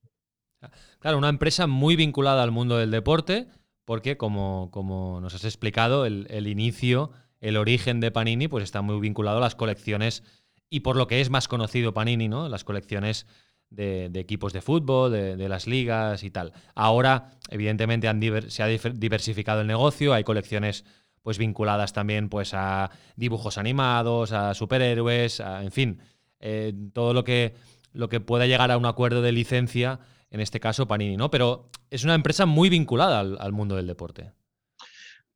Claro, 1.00 1.18
una 1.18 1.30
empresa 1.30 1.68
muy 1.68 1.98
vinculada 1.98 2.42
al 2.42 2.51
mundo 2.51 2.77
del 2.77 2.92
deporte, 2.92 3.48
porque 3.84 4.18
como, 4.18 4.72
como 4.72 5.20
nos 5.20 5.36
has 5.36 5.44
explicado, 5.44 6.06
el, 6.06 6.48
inicio, 6.48 7.12
el 7.42 7.58
origen 7.58 8.00
de 8.00 8.12
Panini, 8.12 8.48
pues 8.48 8.63
está 8.63 8.82
muy 8.82 9.00
vinculado 9.00 9.38
a 9.38 9.42
las 9.42 9.56
colecciones, 9.56 10.24
y 10.70 10.80
por 10.80 10.96
lo 10.96 11.08
que 11.08 11.22
es 11.22 11.30
más 11.30 11.48
conocido 11.48 11.94
Panini, 11.94 12.30
¿no? 12.30 12.50
Las 12.50 12.63
colecciones 12.63 13.27
de, 13.69 14.05
equipos 14.15 14.53
de 14.53 14.62
fútbol, 14.62 15.12
de, 15.12 15.50
las 15.50 15.67
ligas 15.67 16.24
y 16.24 16.31
tal. 16.31 16.53
Ahora, 16.75 17.31
evidentemente, 17.50 18.10
se 18.50 18.63
ha 18.63 18.67
diversificado 18.67 19.62
el 19.62 19.67
negocio, 19.67 20.13
hay 20.13 20.24
colecciones 20.24 20.86
pues 21.25 21.39
vinculadas 21.39 21.91
también 21.91 22.29
pues 22.29 22.53
a 22.53 22.91
dibujos 23.15 23.57
animados, 23.57 24.31
a 24.31 24.53
superhéroes, 24.53 25.39
en 25.39 25.72
fin, 25.72 26.00
eh, 26.39 26.72
todo 26.93 27.15
lo 27.15 27.24
que, 27.24 27.55
lo 27.93 28.10
que 28.10 28.19
pueda 28.19 28.45
llegar 28.45 28.69
a 28.69 28.77
un 28.77 28.86
acuerdo 28.86 29.24
de 29.24 29.31
licencia, 29.31 30.00
en 30.29 30.39
este 30.39 30.60
caso 30.60 30.88
Panini, 30.88 31.17
¿no? 31.17 31.31
Pero 31.31 31.72
es 31.89 32.03
una 32.03 32.13
empresa 32.13 32.45
muy 32.45 32.69
vinculada 32.69 33.22
al, 33.22 33.51
mundo 33.53 33.75
del 33.75 33.88
deporte. 33.88 34.34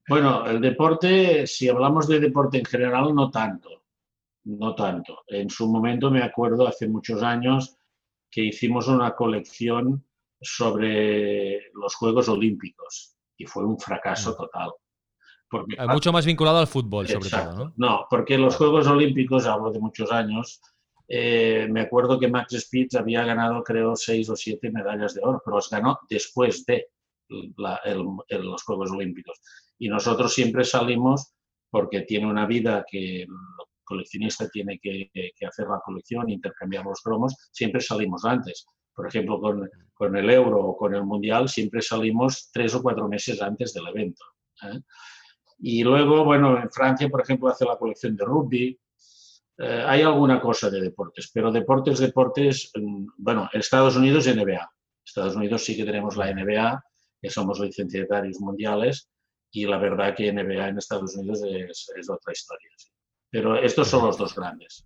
Bueno, 0.07 0.45
el 0.45 0.61
deporte, 0.61 1.47
si 1.47 1.67
hablamos 1.69 2.07
de 2.07 2.19
deporte 2.19 2.59
en 2.59 2.65
general, 2.65 3.15
no 3.15 3.31
tanto, 3.31 3.81
no 4.43 4.75
tanto. 4.75 5.23
En 5.27 5.49
su 5.49 5.67
momento 5.67 6.11
me 6.11 6.21
acuerdo, 6.21 6.67
hace 6.67 6.87
muchos 6.87 7.23
años, 7.23 7.78
que 8.31 8.45
hicimos 8.45 8.87
una 8.87 9.15
colección 9.15 10.05
sobre 10.41 11.71
los 11.73 11.95
Juegos 11.95 12.29
Olímpicos 12.29 13.15
y 13.37 13.45
fue 13.45 13.65
un 13.65 13.79
fracaso 13.79 14.31
mm. 14.31 14.37
total. 14.37 14.71
Porque, 15.49 15.75
mucho 15.87 16.13
más 16.13 16.25
vinculado 16.25 16.59
al 16.59 16.67
fútbol, 16.67 17.07
sobre 17.07 17.29
todo, 17.29 17.53
¿no? 17.53 17.73
No, 17.75 18.05
porque 18.07 18.37
los 18.37 18.55
Juegos 18.55 18.85
Olímpicos, 18.85 19.47
hablo 19.47 19.71
de 19.71 19.79
muchos 19.79 20.11
años, 20.11 20.61
eh, 21.07 21.67
me 21.71 21.81
acuerdo 21.81 22.19
que 22.19 22.27
Max 22.27 22.55
Spitz 22.55 22.95
había 22.95 23.23
ganado, 23.23 23.63
creo, 23.63 23.95
seis 23.95 24.29
o 24.29 24.35
siete 24.35 24.69
medallas 24.69 25.15
de 25.15 25.21
oro, 25.23 25.41
pero 25.43 25.57
las 25.57 25.69
ganó 25.69 25.99
después 26.07 26.63
de 26.65 26.89
los 27.29 28.63
Juegos 28.63 28.91
Olímpicos. 28.91 29.41
Y 29.79 29.89
nosotros 29.89 30.31
siempre 30.31 30.63
salimos 30.63 31.33
porque 31.71 32.01
tiene 32.01 32.27
una 32.27 32.45
vida 32.45 32.85
que 32.89 33.25
coleccionista 33.89 34.47
tiene 34.49 34.79
que, 34.79 35.09
hacer 35.45 35.67
la 35.67 35.81
colección, 35.83 36.29
intercambiar 36.29 36.85
los 36.85 37.01
cromos, 37.01 37.35
siempre 37.51 37.81
salimos 37.81 38.23
antes. 38.23 38.65
Por 38.93 39.07
ejemplo, 39.07 39.41
con, 39.41 40.15
el 40.15 40.29
euro 40.29 40.59
o 40.59 40.77
con 40.77 40.93
el 40.93 41.03
mundial, 41.03 41.49
siempre 41.49 41.81
salimos 41.81 42.49
tres 42.53 42.75
o 42.75 42.83
cuatro 42.83 43.07
meses 43.07 43.41
antes 43.41 43.73
del 43.73 43.87
evento. 43.87 44.23
¿eh? 44.63 44.79
Y 45.57 45.83
luego, 45.83 46.23
bueno, 46.23 46.61
en 46.61 46.69
Francia, 46.69 47.09
por 47.09 47.21
ejemplo, 47.21 47.49
hace 47.49 47.65
la 47.65 47.77
colección 47.77 48.15
de 48.15 48.25
rugby, 48.25 48.79
eh, 49.57 49.83
hay 49.85 50.03
alguna 50.03 50.39
cosa 50.39 50.69
de 50.69 50.79
deportes, 50.79 51.31
pero 51.33 51.51
deportes, 51.51 51.99
deportes, 51.99 52.71
mm, 52.75 53.07
bueno, 53.17 53.49
Estados 53.51 53.97
Unidos 53.97 54.27
NBA. 54.27 54.69
Estados 55.03 55.35
Unidos 55.35 55.65
sí 55.65 55.75
que 55.75 55.83
tenemos 55.83 56.15
la 56.15 56.31
NBA, 56.31 56.81
que 57.21 57.29
somos 57.29 57.59
licenciatarios 57.59 58.39
mundiales, 58.39 59.09
y 59.51 59.65
la 59.65 59.77
verdad 59.77 60.15
que 60.15 60.31
NBA 60.31 60.69
en 60.69 60.77
Estados 60.77 61.15
Unidos 61.15 61.41
es, 61.43 62.09
otra 62.09 62.31
historia. 62.31 62.69
Pero 63.29 63.57
estos 63.57 63.87
son 63.87 64.05
los 64.05 64.17
dos 64.17 64.35
grandes. 64.35 64.85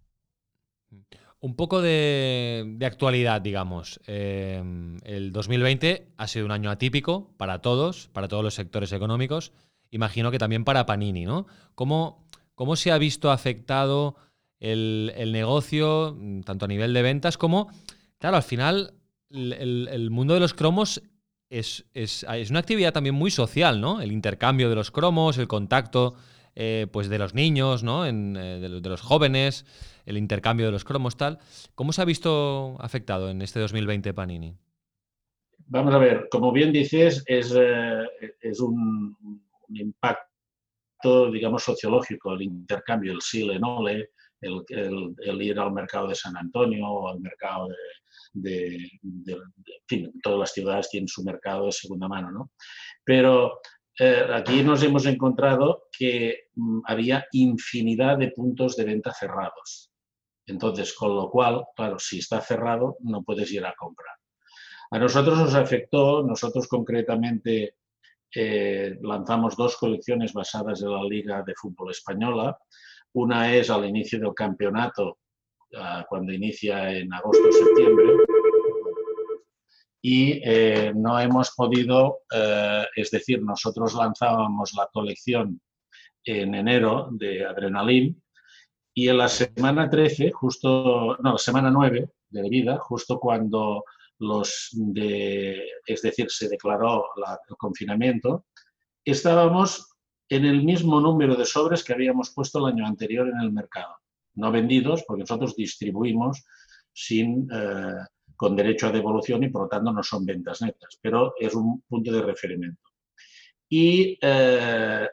Un 1.40 1.56
poco 1.56 1.82
de, 1.82 2.78
actualidad, 2.86 3.42
digamos. 3.42 4.00
Eh, 4.08 4.64
el 5.04 5.32
2020 5.34 6.08
ha 6.16 6.28
sido 6.28 6.46
un 6.46 6.52
año 6.52 6.70
atípico 6.70 7.34
para 7.38 7.60
todos, 7.60 8.08
para 8.14 8.28
todos 8.28 8.44
los 8.44 8.54
sectores 8.54 8.94
económicos. 8.94 9.52
Imagino 9.92 10.32
que 10.32 10.40
también 10.40 10.64
para 10.64 10.86
Panini, 10.86 11.26
¿no? 11.26 11.46
¿Cómo, 11.76 12.26
cómo 12.56 12.76
se 12.76 12.92
ha 12.92 12.98
visto 12.98 13.30
afectado 13.30 14.16
el, 14.64 15.32
negocio, 15.32 16.16
mm, 16.18 16.42
tanto 16.42 16.66
a 16.66 16.68
nivel 16.70 16.94
de 16.94 17.02
ventas 17.02 17.38
como, 17.38 17.70
claro, 18.18 18.38
al 18.38 18.44
final 18.44 18.94
el, 19.30 20.10
mundo 20.10 20.34
de 20.34 20.40
los 20.40 20.54
cromos 20.54 21.02
es, 21.50 21.86
una 22.50 22.60
actividad 22.60 22.94
también 22.94 23.16
muy 23.16 23.32
social, 23.32 23.82
¿no? 23.82 24.02
El 24.02 24.12
intercambio 24.12 24.70
de 24.70 24.76
los 24.76 24.92
cromos, 24.92 25.38
el 25.38 25.48
contacto 25.48 26.16
eh, 26.56 26.88
pues 26.92 27.10
de 27.10 27.18
los 27.18 27.34
niños, 27.34 27.84
¿no? 27.84 28.06
Eh, 28.06 28.12
de, 28.12 28.70
los 28.70 29.02
jóvenes, 29.02 29.66
el 30.06 30.18
intercambio 30.18 30.68
de 30.68 30.72
los 30.72 30.86
cromos, 30.86 31.18
tal. 31.18 31.40
¿Cómo 31.74 31.94
se 31.94 32.02
ha 32.02 32.06
visto 32.06 32.78
afectado 32.80 33.30
en 33.30 33.42
este 33.42 33.60
2020 33.60 34.14
Panini? 34.14 34.56
Vamos 35.66 35.94
a 35.96 35.98
ver, 35.98 36.28
como 36.30 36.52
bien 36.52 36.72
dices, 36.72 37.24
es, 37.26 37.56
eh, 37.58 38.06
un, 38.60 39.18
impacto, 39.70 41.32
digamos, 41.32 41.64
sociológico, 41.64 42.34
el 42.34 42.44
intercambio, 42.44 43.14
el 43.14 43.22
sile, 43.22 43.58
nole, 43.58 44.10
el, 44.42 45.42
ir 45.42 45.60
al 45.60 45.72
mercado 45.72 46.10
de 46.10 46.16
San 46.16 46.38
Antonio 46.38 47.08
al 47.08 47.20
mercado 47.20 47.70
de, 48.34 48.76
en 48.76 49.44
fin, 49.88 50.12
todas 50.22 50.40
las 50.40 50.52
ciudades 50.52 50.90
tienen 50.90 51.08
su 51.08 51.24
mercado 51.24 51.68
de 51.68 51.72
segunda 51.72 52.08
mano, 52.08 52.30
¿no? 52.30 52.52
Pero 53.04 53.60
eh, 54.00 54.26
aquí 54.34 54.64
nos 54.64 54.82
hemos 54.84 55.06
encontrado 55.06 55.88
que 55.96 56.48
mm, 56.56 56.82
había 56.86 57.26
infinidad 57.32 58.18
de 58.18 58.32
puntos 58.32 58.76
de 58.76 58.86
venta 58.86 59.14
cerrados. 59.14 59.92
Entonces, 60.46 60.94
con 60.94 61.16
lo 61.16 61.30
cual, 61.30 61.64
claro, 61.76 62.00
si 62.00 62.20
está 62.20 62.42
cerrado, 62.42 62.98
no 63.02 63.24
puedes 63.24 63.52
ir 63.52 63.66
a 63.66 63.76
comprar. 63.76 64.16
A 64.92 65.00
nosotros 65.00 65.38
nos 65.38 65.56
afectó, 65.56 66.24
nosotros 66.24 66.68
concretamente 66.68 67.76
eh, 68.36 68.98
lanzamos 69.02 69.56
dos 69.56 69.78
colecciones 69.78 70.34
basadas 70.34 70.82
en 70.82 70.92
la 70.92 71.04
Liga 71.04 71.44
de 71.44 71.54
Fútbol 71.56 71.92
Española, 71.92 72.58
una 73.14 73.54
es 73.56 73.70
al 73.70 73.86
inicio 73.86 74.20
del 74.20 74.34
campeonato, 74.34 75.20
ah, 75.78 76.06
cuando 76.10 76.34
inicia 76.34 76.92
en 76.92 77.14
agosto 77.14 77.48
o 77.48 77.52
septiembre, 77.52 78.06
y 80.06 80.42
eh, 80.44 80.92
no 80.94 81.18
hemos 81.18 81.52
podido, 81.52 82.20
eh, 82.30 82.86
es 82.94 83.10
decir, 83.10 83.42
nosotros 83.42 83.94
lanzábamos 83.94 84.74
la 84.74 84.90
colección 84.92 85.62
en 86.26 86.56
enero 86.56 87.08
de 87.12 87.46
Adrenalin 87.46 88.22
y 88.94 89.08
en 89.08 89.18
la 89.18 89.30
semana 89.30 89.90
13, 89.90 90.32
justo, 90.32 91.16
no, 91.24 91.32
la 91.32 91.38
semana 91.38 91.72
9 91.72 92.10
de 92.30 92.50
vida, 92.50 92.78
justo 92.80 93.18
cuando 93.18 93.86
los 94.20 94.72
de, 94.74 95.64
es 95.86 96.02
decir, 96.02 96.30
se 96.30 96.50
declaró 96.50 97.06
el 97.16 97.56
confinamiento, 97.56 98.46
estábamos 99.06 99.90
en 100.28 100.44
el 100.44 100.64
mismo 100.64 101.00
número 101.00 101.38
de 101.38 101.46
sobres 101.46 101.82
que 101.82 101.94
habíamos 101.94 102.32
puesto 102.32 102.60
el 102.60 102.74
año 102.74 102.86
anterior 102.86 103.30
en 103.30 103.40
el 103.40 103.54
mercado. 103.54 103.96
No 104.36 104.52
vendidos, 104.52 105.04
porque 105.08 105.22
nosotros 105.22 105.56
distribuimos 105.56 106.44
sin, 106.92 107.48
eh, 107.54 108.06
con 108.44 108.58
derecho 108.58 108.88
a 108.88 108.92
devolución 108.92 109.42
y 109.46 109.48
por 109.48 109.62
lo 109.62 109.68
tanto 109.70 109.94
no 109.94 110.04
son 110.04 110.26
ventas 110.26 110.62
netas, 110.62 111.00
pero 111.02 111.34
es 111.40 111.56
un 111.56 111.80
punto 111.88 112.12
de 112.12 112.24
referimiento. 112.24 112.90
Y 113.70 114.20
eh, 114.22 115.08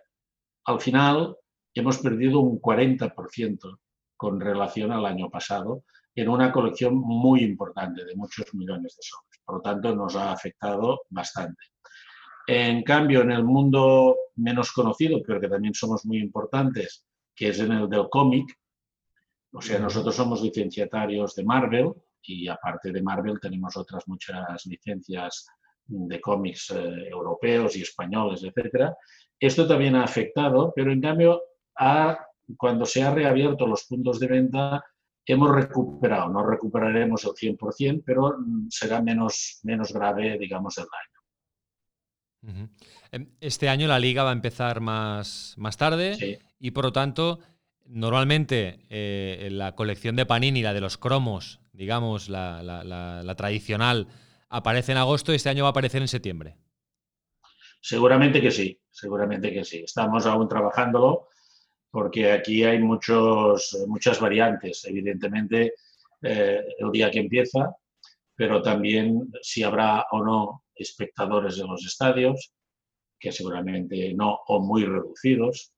al 0.65 0.81
final 0.81 1.37
hemos 1.73 1.99
perdido 1.99 2.41
un 2.41 2.61
40% 2.61 3.79
con 4.17 4.41
relación 4.41 4.91
al 4.91 5.07
año 5.07 5.31
pasado 5.31 5.85
en 6.13 6.29
una 6.29 6.51
colección 6.51 6.97
muy 6.97 7.45
importante 7.45 8.05
de 8.05 8.17
muchos 8.17 8.53
millones 8.53 8.97
de 8.97 9.03
sobres. 9.05 9.41
Por 9.45 9.59
lo 9.59 9.63
tanto, 9.63 9.95
nos 9.95 10.17
ha 10.17 10.33
afectado 10.33 11.03
bastante. 11.11 11.67
En 12.49 12.83
cambio, 12.83 13.21
en 13.21 13.31
el 13.31 13.45
mundo 13.45 14.17
menos 14.35 14.73
conocido, 14.73 15.23
pero 15.25 15.41
que 15.41 15.49
también 15.49 15.73
somos 15.73 16.05
muy 16.05 16.19
importantes, 16.19 17.07
que 17.33 17.51
es 17.51 17.61
en 17.61 17.71
el 17.71 17.89
del 17.89 18.09
cómic, 18.11 18.59
o 19.53 19.63
sea, 19.63 19.79
nosotros 19.79 20.17
somos 20.17 20.43
licenciatarios 20.43 21.37
de 21.37 21.45
Marvel 21.45 21.93
y 22.23 22.49
aparte 22.49 22.93
de 22.93 23.03
Marvel 23.03 23.41
tenemos 23.41 23.77
otras 23.77 24.07
muchas 24.07 24.67
licencias 24.67 25.47
de 25.87 26.21
cómics 26.21 26.71
eh, 26.71 27.09
europeos 27.09 27.77
y 27.77 27.83
españoles, 27.83 28.45
etc. 28.45 28.93
Esto 29.39 29.67
también 29.67 29.97
ha 29.97 30.05
afectado, 30.05 30.73
pero 30.75 30.93
en 30.93 31.01
cambio, 31.01 31.43
cuando 32.57 32.85
se 32.85 33.03
han 33.03 33.15
reabierto 33.15 33.67
los 33.67 33.85
puntos 33.85 34.21
de 34.21 34.27
venta, 34.27 34.85
hemos 35.25 35.55
recuperado, 35.55 36.29
no 36.29 36.45
recuperaremos 36.45 37.25
el 37.25 37.57
100%, 37.57 38.03
pero 38.05 38.37
será 38.69 39.01
menos, 39.01 39.61
menos 39.63 39.93
grave, 39.93 40.39
digamos, 40.39 40.77
el 40.79 40.85
daño. 40.85 42.71
Em, 43.13 43.29
este 43.41 43.69
año 43.69 43.87
la 43.87 43.99
liga 43.99 44.25
va 44.25 44.31
a 44.31 44.35
empezar 44.35 44.81
más, 44.81 45.55
más 45.59 45.77
tarde 45.77 46.41
y 46.59 46.71
por 46.71 46.85
lo 46.85 46.93
tanto, 46.93 47.39
normalmente 47.87 48.87
eh, 48.89 49.49
la 49.51 49.75
colección 49.75 50.17
de 50.17 50.27
Panini, 50.27 50.63
la 50.63 50.73
de 50.73 50.81
los 50.81 50.97
cromos, 50.97 51.61
digamos, 51.81 52.29
la, 52.29 53.35
tradicional, 53.39 54.07
aparece 54.51 54.93
en 54.93 54.99
agosto 54.99 55.33
y 55.33 55.37
este 55.37 55.49
año 55.49 55.63
va 55.63 55.69
a 55.69 55.71
aparecer 55.71 56.03
en 56.03 56.09
septiembre. 56.09 56.59
Seguramente 57.81 58.43
que 58.43 58.51
sí, 58.51 58.79
seguramente 58.91 59.51
que 59.51 59.65
sí. 59.65 59.79
Estamos 59.79 60.27
aún 60.27 60.47
trabajándolo 60.47 61.29
porque 61.91 62.33
aquí 62.33 62.65
hay 62.65 62.81
muchos, 62.81 63.79
muchas 63.89 64.21
variantes. 64.21 64.85
Evidentemente, 64.85 65.73
eh, 66.21 66.61
el 66.79 66.91
día 66.93 67.11
que 67.11 67.21
empieza, 67.21 67.75
pero 68.35 68.61
también 68.61 69.33
si 69.41 69.63
habrá 69.63 70.05
o 70.11 70.23
no 70.23 70.65
espectadores 70.75 71.59
en 71.59 71.69
los 71.69 71.87
estadios, 71.87 72.53
que 73.19 73.33
seguramente 73.33 74.13
no 74.13 74.39
o 74.49 74.61
muy 74.61 74.85
reducidos. 74.85 75.73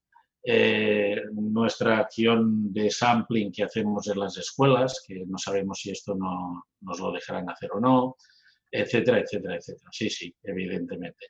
Eh, 0.45 1.23
nuestra 1.33 1.99
acción 1.99 2.73
de 2.73 2.91
sampling 2.91 3.53
que 3.53 3.63
hacemos 3.63 4.09
en 4.09 4.19
las 4.19 4.37
escuelas, 4.37 5.05
que 5.07 5.25
no 5.27 5.39
sabemos 5.39 5.79
si 5.81 5.91
esto 5.91 6.15
no, 6.17 6.65
nos 6.81 6.99
lo 6.99 7.13
dejarán 7.13 7.49
hacer 7.49 7.71
o 7.73 7.81
no, 7.81 8.17
etcétera, 8.71 9.21
etcétera, 9.21 9.57
etcétera. 9.57 9.89
Sí, 9.93 10.11
sí, 10.11 10.35
evidentemente. 10.43 11.27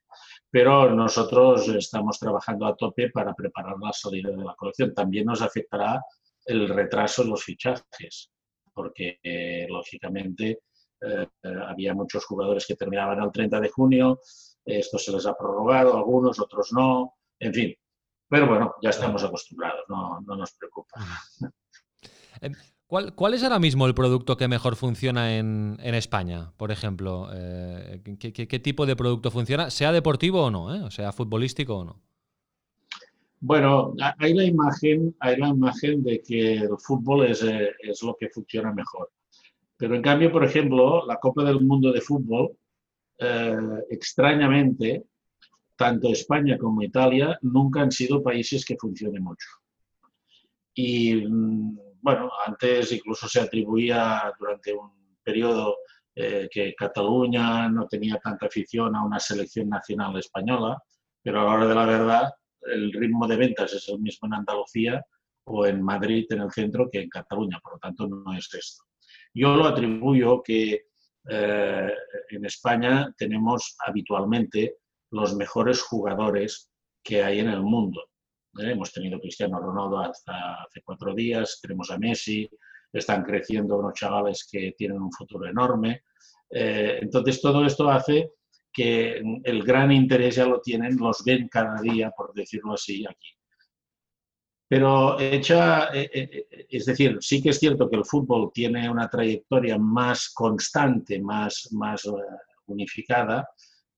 Pero 0.50 0.90
nosotros 0.94 1.68
estamos 1.68 2.18
trabajando 2.18 2.66
a 2.66 2.76
tope 2.76 3.10
para 3.10 3.34
preparar 3.34 3.76
la 3.80 3.92
salida 3.92 4.30
de 4.30 4.44
la 4.44 4.54
colección. 4.54 4.94
También 4.94 5.26
nos 5.26 5.42
afectará 5.42 6.02
el 6.44 6.68
retraso 6.68 7.22
en 7.22 7.30
los 7.30 7.44
fichajes, 7.44 8.30
porque 8.72 9.18
eh, 9.22 9.66
lógicamente 9.68 10.60
eh, 11.00 11.26
había 11.66 11.94
muchos 11.94 12.24
jugadores 12.24 12.66
que 12.66 12.76
terminaban 12.76 13.22
el 13.22 13.32
30 13.32 13.60
de 13.60 13.68
junio, 13.68 14.20
esto 14.64 14.98
se 14.98 15.12
les 15.12 15.26
ha 15.26 15.36
prorrogado, 15.36 15.96
algunos, 15.96 16.38
otros 16.38 16.72
no, 16.72 17.14
en 17.38 17.52
fin. 17.52 17.74
Pero 18.32 18.46
bueno, 18.46 18.76
ya 18.80 18.88
estamos 18.88 19.22
acostumbrados, 19.22 19.82
no, 19.90 20.22
nos 20.24 20.54
preocupa. 20.54 20.94
Em, 22.40 22.54
¿Cuál, 22.86 23.34
es 23.34 23.42
ahora 23.42 23.58
mismo 23.58 23.86
el 23.86 23.94
producto 23.94 24.38
que 24.38 24.48
mejor 24.48 24.74
funciona 24.74 25.36
en, 25.36 25.78
España, 25.82 26.50
por 26.56 26.70
ejemplo? 26.70 27.28
Eh, 27.34 28.00
¿qué, 28.18 28.58
tipo 28.58 28.86
de 28.86 28.96
producto 28.96 29.30
funciona? 29.30 29.68
Sea 29.68 29.92
deportivo 29.92 30.44
o 30.44 30.50
no, 30.50 30.74
¿eh? 30.74 30.80
o 30.80 30.90
sea 30.90 31.12
futbolístico 31.12 31.76
o 31.76 31.84
no. 31.84 32.00
Bueno, 33.38 33.92
hay 34.18 34.32
la 34.32 34.44
imagen, 34.44 35.14
hay 35.20 35.36
la 35.36 35.48
imagen 35.48 36.02
de 36.02 36.22
que 36.22 36.54
el 36.54 36.78
fútbol 36.78 37.26
es, 37.26 37.42
es 37.42 38.02
lo 38.02 38.16
que 38.18 38.30
funciona 38.30 38.72
mejor. 38.72 39.10
Pero 39.76 39.94
en 39.94 40.00
cambio, 40.00 40.32
por 40.32 40.42
ejemplo, 40.42 41.04
la 41.04 41.16
Copa 41.16 41.44
del 41.44 41.60
Mundo 41.60 41.92
de 41.92 42.00
Fútbol, 42.00 42.52
eh, 43.18 43.56
extrañamente, 43.90 45.04
tanto 45.76 46.08
España 46.08 46.58
como 46.58 46.82
Italia 46.82 47.38
nunca 47.42 47.80
han 47.80 47.90
sido 47.90 48.22
países 48.22 48.64
que 48.64 48.76
funcionen 48.76 49.22
mucho. 49.22 49.48
Y 50.74 51.26
mm, 51.26 51.78
bueno, 52.00 52.30
antes 52.46 52.92
incluso 52.92 53.28
se 53.28 53.40
atribuía 53.40 54.32
durante 54.38 54.72
un 54.72 54.90
periodo 55.22 55.76
eh, 56.14 56.48
que 56.50 56.74
Cataluña 56.74 57.68
no 57.68 57.86
tenía 57.86 58.18
tanta 58.18 58.46
afición 58.46 58.94
a 58.96 59.04
una 59.04 59.18
selección 59.18 59.68
nacional 59.68 60.16
española, 60.18 60.82
pero 61.22 61.40
a 61.40 61.44
la 61.44 61.52
hora 61.52 61.66
de 61.66 61.74
la 61.74 61.86
verdad 61.86 62.30
el 62.62 62.92
ritmo 62.92 63.26
de 63.26 63.36
ventas 63.36 63.72
es 63.72 63.88
el 63.88 64.00
mismo 64.00 64.26
en 64.28 64.34
Andalucía 64.34 65.04
o 65.44 65.66
en 65.66 65.82
Madrid 65.82 66.26
en 66.30 66.40
el 66.40 66.52
centro 66.52 66.88
que 66.90 67.00
en 67.02 67.08
Cataluña, 67.08 67.58
por 67.62 67.74
lo 67.74 67.78
tanto 67.78 68.06
no 68.06 68.32
es 68.34 68.52
esto. 68.52 68.84
Yo 69.34 69.56
lo 69.56 69.66
atribuyo 69.66 70.42
que 70.42 70.86
eh, 71.28 71.92
en 72.30 72.44
España 72.44 73.12
tenemos 73.16 73.76
habitualmente 73.86 74.76
los 75.12 75.36
mejores 75.36 75.80
jugadores 75.82 76.70
que 77.02 77.22
hay 77.22 77.40
en 77.40 77.48
el 77.48 77.62
mundo. 77.62 78.02
¿eh? 78.58 78.72
Hemos 78.72 78.92
tenido 78.92 79.20
Cristiano 79.20 79.58
Ronaldo 79.60 80.00
hasta 80.00 80.62
hace 80.62 80.82
cuatro 80.82 81.14
días, 81.14 81.58
tenemos 81.60 81.90
a 81.90 81.98
Messi, 81.98 82.48
están 82.92 83.22
creciendo 83.22 83.78
unos 83.78 83.94
chavales 83.94 84.48
que 84.50 84.74
tienen 84.76 85.00
un 85.00 85.12
futuro 85.12 85.46
enorme. 85.48 86.04
Eh, 86.50 86.98
entonces 87.02 87.40
todo 87.40 87.64
esto 87.64 87.90
hace 87.90 88.30
que 88.72 89.22
el 89.44 89.62
gran 89.64 89.92
interés 89.92 90.36
ya 90.36 90.46
lo 90.46 90.60
tienen, 90.60 90.96
los 90.96 91.22
ven 91.24 91.48
cada 91.48 91.80
día, 91.80 92.10
por 92.16 92.32
decirlo 92.32 92.72
así, 92.72 93.04
aquí. 93.06 93.28
Pero 94.66 95.20
hecha, 95.20 95.90
eh, 95.92 96.46
es 96.70 96.86
decir, 96.86 97.18
sí 97.20 97.42
que 97.42 97.50
es 97.50 97.58
cierto 97.58 97.90
que 97.90 97.96
el 97.96 98.06
fútbol 98.06 98.50
tiene 98.54 98.88
una 98.88 99.10
trayectoria 99.10 99.76
más 99.76 100.30
constante, 100.30 101.20
más, 101.20 101.68
más 101.72 102.10
unificada, 102.64 103.46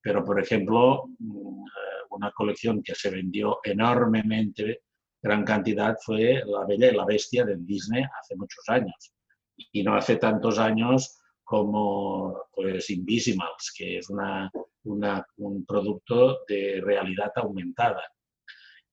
pero 0.05 0.23
por 0.23 0.39
ejemplo, 0.39 1.05
mm, 1.19 1.65
una 2.11 2.31
colección 2.33 2.83
que 2.83 2.95
se 2.95 3.11
vendió 3.11 3.59
enormemente, 3.65 4.83
gran 5.23 5.45
cantidad, 5.45 5.97
fue 6.05 6.43
La 6.45 6.67
Bella 6.67 6.93
y 6.93 6.95
la 6.95 7.07
Bestia 7.07 7.43
de 7.47 7.57
Disney 7.57 8.05
hace 8.21 8.37
muchos 8.37 8.69
años. 8.69 9.15
Y 9.73 9.83
no 9.83 9.97
hace 9.97 10.17
tantos 10.17 10.59
años 10.59 11.19
como 11.43 12.49
pues, 12.55 12.91
Invisimals, 12.91 13.73
que 13.77 13.99
es 13.99 14.11
una, 14.11 14.51
un 14.85 15.65
producto 15.65 16.41
de 16.47 16.83
realidad 16.85 17.33
aumentada. 17.37 18.03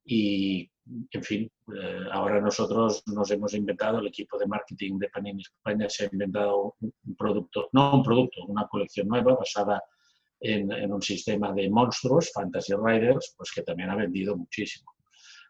Y 0.05 0.71
en 1.11 1.23
fin, 1.23 1.51
eh, 1.75 2.05
ahora 2.09 2.39
nosotros 2.39 3.03
nos 3.07 3.29
hemos 3.31 3.53
inventado, 3.53 3.99
el 3.99 4.07
equipo 4.07 4.37
de 4.37 4.47
marketing 4.47 4.97
de 4.97 5.09
Panini 5.09 5.41
España 5.41 5.89
se 5.89 6.05
ha 6.05 6.09
inventado 6.11 6.75
un 6.79 7.15
producto, 7.17 7.67
no 7.73 7.95
un 7.95 8.03
producto, 8.03 8.45
una 8.45 8.65
colección 8.67 9.09
nueva 9.09 9.35
basada 9.35 9.75
en, 9.75 10.00
un 10.41 11.01
sistema 11.01 11.53
de 11.53 11.69
monstruos, 11.69 12.31
Fantasy 12.33 12.73
Riders, 12.73 13.33
pues 13.37 13.51
que 13.51 13.61
también 13.61 13.89
ha 13.89 13.95
vendido 13.95 14.35
muchísimo. 14.35 14.91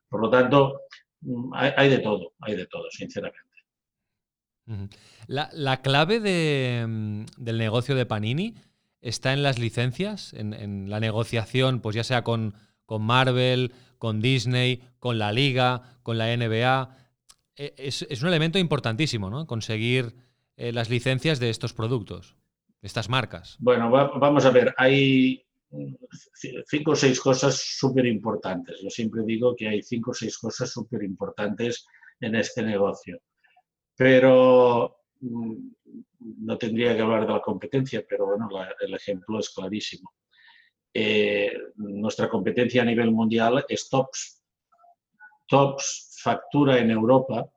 Por 0.09 0.21
lo 0.21 0.29
tanto, 0.29 0.81
mm, 1.21 1.53
hay, 1.53 1.89
de 1.89 1.99
todo, 1.99 2.33
hay 2.41 2.55
de 2.55 2.67
todo, 2.67 2.89
sinceramente. 2.91 3.39
La, 5.27 5.81
clave 5.81 6.85
mm, 6.85 7.25
del 7.37 7.57
negocio 7.57 7.95
de 7.95 8.05
Panini 8.05 8.55
está 9.01 9.33
en 9.33 9.43
las 9.43 9.59
licencias, 9.59 10.33
en, 10.33 10.89
la 10.89 10.99
negociación, 10.99 11.81
pues 11.81 11.95
ya 11.95 12.03
sea 12.03 12.23
con, 12.23 12.53
con 12.85 13.01
Marvel, 13.01 13.73
con 13.97 14.21
Disney, 14.21 14.83
con 14.99 15.17
la 15.17 15.31
Liga, 15.31 15.97
con 16.03 16.17
la 16.17 16.35
NBA. 16.35 16.97
E, 17.55 17.73
es, 17.77 18.21
un 18.21 18.27
elemento 18.27 18.59
importantísimo, 18.59 19.29
¿no? 19.29 19.47
Conseguir 19.47 20.13
eh, 20.57 20.71
las 20.71 20.89
licencias 20.89 21.39
de 21.39 21.49
estos 21.49 21.73
productos, 21.73 22.35
estas 22.81 23.09
marcas. 23.09 23.57
Bueno, 23.59 23.89
vamos 23.91 24.45
a 24.45 24.51
ver, 24.51 24.73
hay 24.77 25.45
cinco 26.65 26.91
o 26.91 26.95
seis 26.95 27.19
cosas 27.19 27.55
súper 27.55 28.05
importantes. 28.05 28.81
Yo 28.81 28.89
siempre 28.89 29.23
digo 29.23 29.55
que 29.55 29.67
hay 29.67 29.81
cinco 29.81 30.11
o 30.11 30.13
seis 30.13 30.37
cosas 30.37 30.69
súper 30.69 31.03
importantes 31.03 31.85
en 32.19 32.35
este 32.35 32.63
negocio. 32.63 33.21
Pero 33.95 34.97
mm, 35.19 35.55
no 36.19 36.57
tendría 36.57 36.95
que 36.95 37.01
hablar 37.01 37.25
de 37.25 37.33
la 37.33 37.41
competencia, 37.41 38.03
pero 38.07 38.25
bueno, 38.25 38.49
el 38.79 38.93
ejemplo 38.93 39.39
es 39.39 39.49
clarísimo. 39.49 40.11
Eh, 40.93 41.53
nuestra 41.75 42.29
competencia 42.29 42.81
a 42.81 42.85
nivel 42.85 43.11
mundial 43.11 43.63
es 43.69 43.89
TOPS. 43.89 44.43
TOPS 45.47 46.19
factura 46.21 46.77
en 46.79 46.91
Europa, 46.91 47.49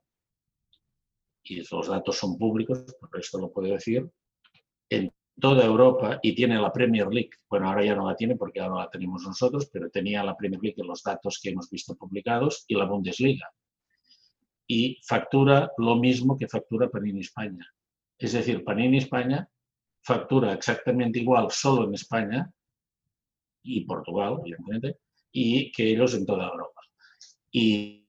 y 1.43 1.63
los 1.71 1.89
datos 1.89 2.17
son 2.17 2.39
públicos, 2.39 2.85
por 2.99 3.21
esto 3.21 3.39
lo 3.39 3.53
puedo 3.53 3.73
decir, 3.73 4.09
en 4.89 5.13
toda 5.41 5.65
Europa 5.65 6.19
y 6.23 6.35
tiene 6.35 6.61
la 6.61 6.73
Premier 6.73 7.09
League. 7.09 7.31
Bueno, 7.49 7.69
ahora 7.69 7.85
ya 7.85 7.95
no 7.95 8.07
la 8.07 8.17
tiene 8.17 8.37
porque 8.37 8.61
ahora 8.61 8.85
la 8.85 8.91
tenemos 8.91 9.23
nosotros, 9.23 9.69
pero 9.73 9.91
tenía 9.91 10.23
la 10.23 10.37
Premier 10.37 10.61
League 10.63 10.81
en 10.81 10.87
los 10.87 11.03
datos 11.03 11.41
que 11.43 11.51
hemos 11.51 11.69
visto 11.71 11.97
publicados 11.97 12.65
y 12.69 12.75
la 12.75 12.85
Bundesliga. 12.85 13.51
Y 14.67 15.01
factura 15.07 15.73
lo 15.79 15.97
mismo 15.97 16.37
que 16.39 16.49
factura 16.49 16.89
Panini 16.89 17.21
España. 17.21 17.67
Es 18.19 18.33
decir, 18.33 18.65
Panini 18.65 18.99
España 18.99 19.49
factura 20.05 20.53
exactamente 20.53 21.19
igual 21.19 21.51
solo 21.51 21.89
en 21.89 21.95
España 21.95 22.51
y 23.63 23.85
Portugal, 23.85 24.39
evidentemente, 24.41 24.99
y 25.33 25.73
que 25.73 25.91
ellos 25.91 26.15
en 26.15 26.27
toda 26.27 26.49
Europa. 26.49 26.83
Y, 27.51 28.01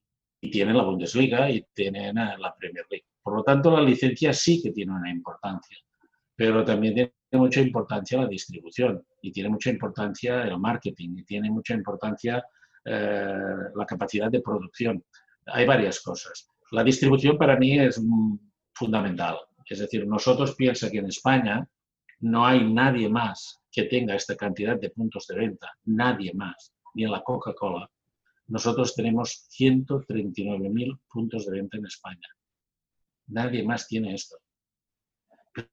tienen 0.52 0.78
la 0.78 0.84
Bundesliga 0.84 1.50
y 1.50 1.66
tienen 1.74 2.20
eh, 2.20 2.38
la 2.38 2.54
Premier 2.56 2.86
League. 2.92 3.08
Por 3.24 3.36
lo 3.36 3.44
tanto, 3.44 3.72
la 3.72 3.82
licencia 3.82 4.32
sí 4.32 4.62
que 4.62 4.70
tiene 4.70 4.92
una 4.92 5.10
importancia, 5.10 5.76
pero 6.36 6.66
también 6.66 6.94
tiene 6.94 7.14
mucha 7.32 7.62
importancia 7.62 8.20
la 8.20 8.28
distribución 8.28 9.06
y 9.22 9.32
tiene 9.32 9.50
mucha 9.50 9.70
importancia 9.70 10.44
el 10.44 10.60
marketing 10.60 11.18
y 11.18 11.24
tiene 11.24 11.50
mucha 11.50 11.74
importancia 11.74 12.44
eh, 12.84 13.38
la 13.76 13.86
capacidad 13.86 14.30
de 14.30 14.42
producción. 14.42 15.04
Hay 15.48 15.66
varias 15.66 16.02
cosas. 16.02 16.48
La 16.72 16.84
distribución 16.84 17.38
para 17.38 17.58
mí 17.58 17.80
es 17.80 18.02
fundamental. 18.74 19.38
Es 19.68 19.80
decir, 19.80 20.06
nosotros 20.08 20.56
piensa 20.56 20.90
que 20.92 21.00
en 21.00 21.08
España 21.08 21.68
no 22.20 22.46
hay 22.46 22.72
nadie 22.72 23.10
más 23.10 23.62
que 23.72 23.84
tenga 23.84 24.16
esta 24.16 24.36
cantidad 24.36 24.80
de 24.80 24.90
puntos 24.90 25.28
de 25.28 25.36
venta, 25.36 25.72
nadie 25.86 26.34
más, 26.34 26.74
ni 26.94 27.04
en 27.04 27.12
la 27.12 27.22
Coca-Cola. 27.22 27.90
Nosotros 28.48 28.94
tenemos 28.96 29.48
139.000 29.58 31.00
puntos 31.10 31.46
de 31.46 31.52
venta 31.52 31.78
en 31.78 31.86
España. 31.86 32.28
Nadie 33.28 33.64
más 33.64 33.88
tiene 33.88 34.14
esto. 34.14 34.38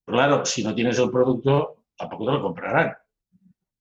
Claro, 0.04 0.44
si 0.44 0.62
no 0.62 0.74
tienes 0.74 0.98
el 0.98 1.10
producto, 1.10 1.84
tampoco 1.96 2.26
te 2.26 2.32
lo 2.32 2.42
comprarán. 2.42 2.94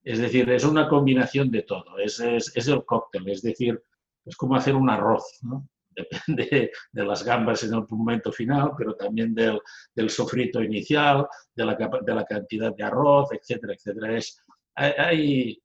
Es 0.03 0.19
decir, 0.19 0.49
es 0.49 0.63
una 0.63 0.89
combinación 0.89 1.51
de 1.51 1.61
todo, 1.63 1.97
es, 1.99 2.19
es, 2.19 2.67
el 2.67 2.83
cóctel, 2.85 3.29
es 3.29 3.41
decir, 3.41 3.81
es 4.25 4.35
como 4.35 4.55
hacer 4.55 4.75
un 4.75 4.89
arroz, 4.89 5.39
¿no? 5.43 5.67
Depende 5.91 6.71
de 6.91 7.03
las 7.03 7.23
gambas 7.23 7.63
en 7.63 7.73
el 7.73 7.85
momento 7.89 8.31
final, 8.31 8.71
pero 8.77 8.95
también 8.95 9.35
del, 9.35 9.59
del 9.93 10.09
sofrito 10.09 10.63
inicial, 10.63 11.27
de 11.53 11.65
la, 11.65 11.75
de 11.75 12.15
la, 12.15 12.25
cantidad 12.25 12.73
de 12.73 12.83
arroz, 12.83 13.29
etcétera, 13.33 13.73
etcétera. 13.73 14.17
Es, 14.17 14.41
hay, 14.73 15.61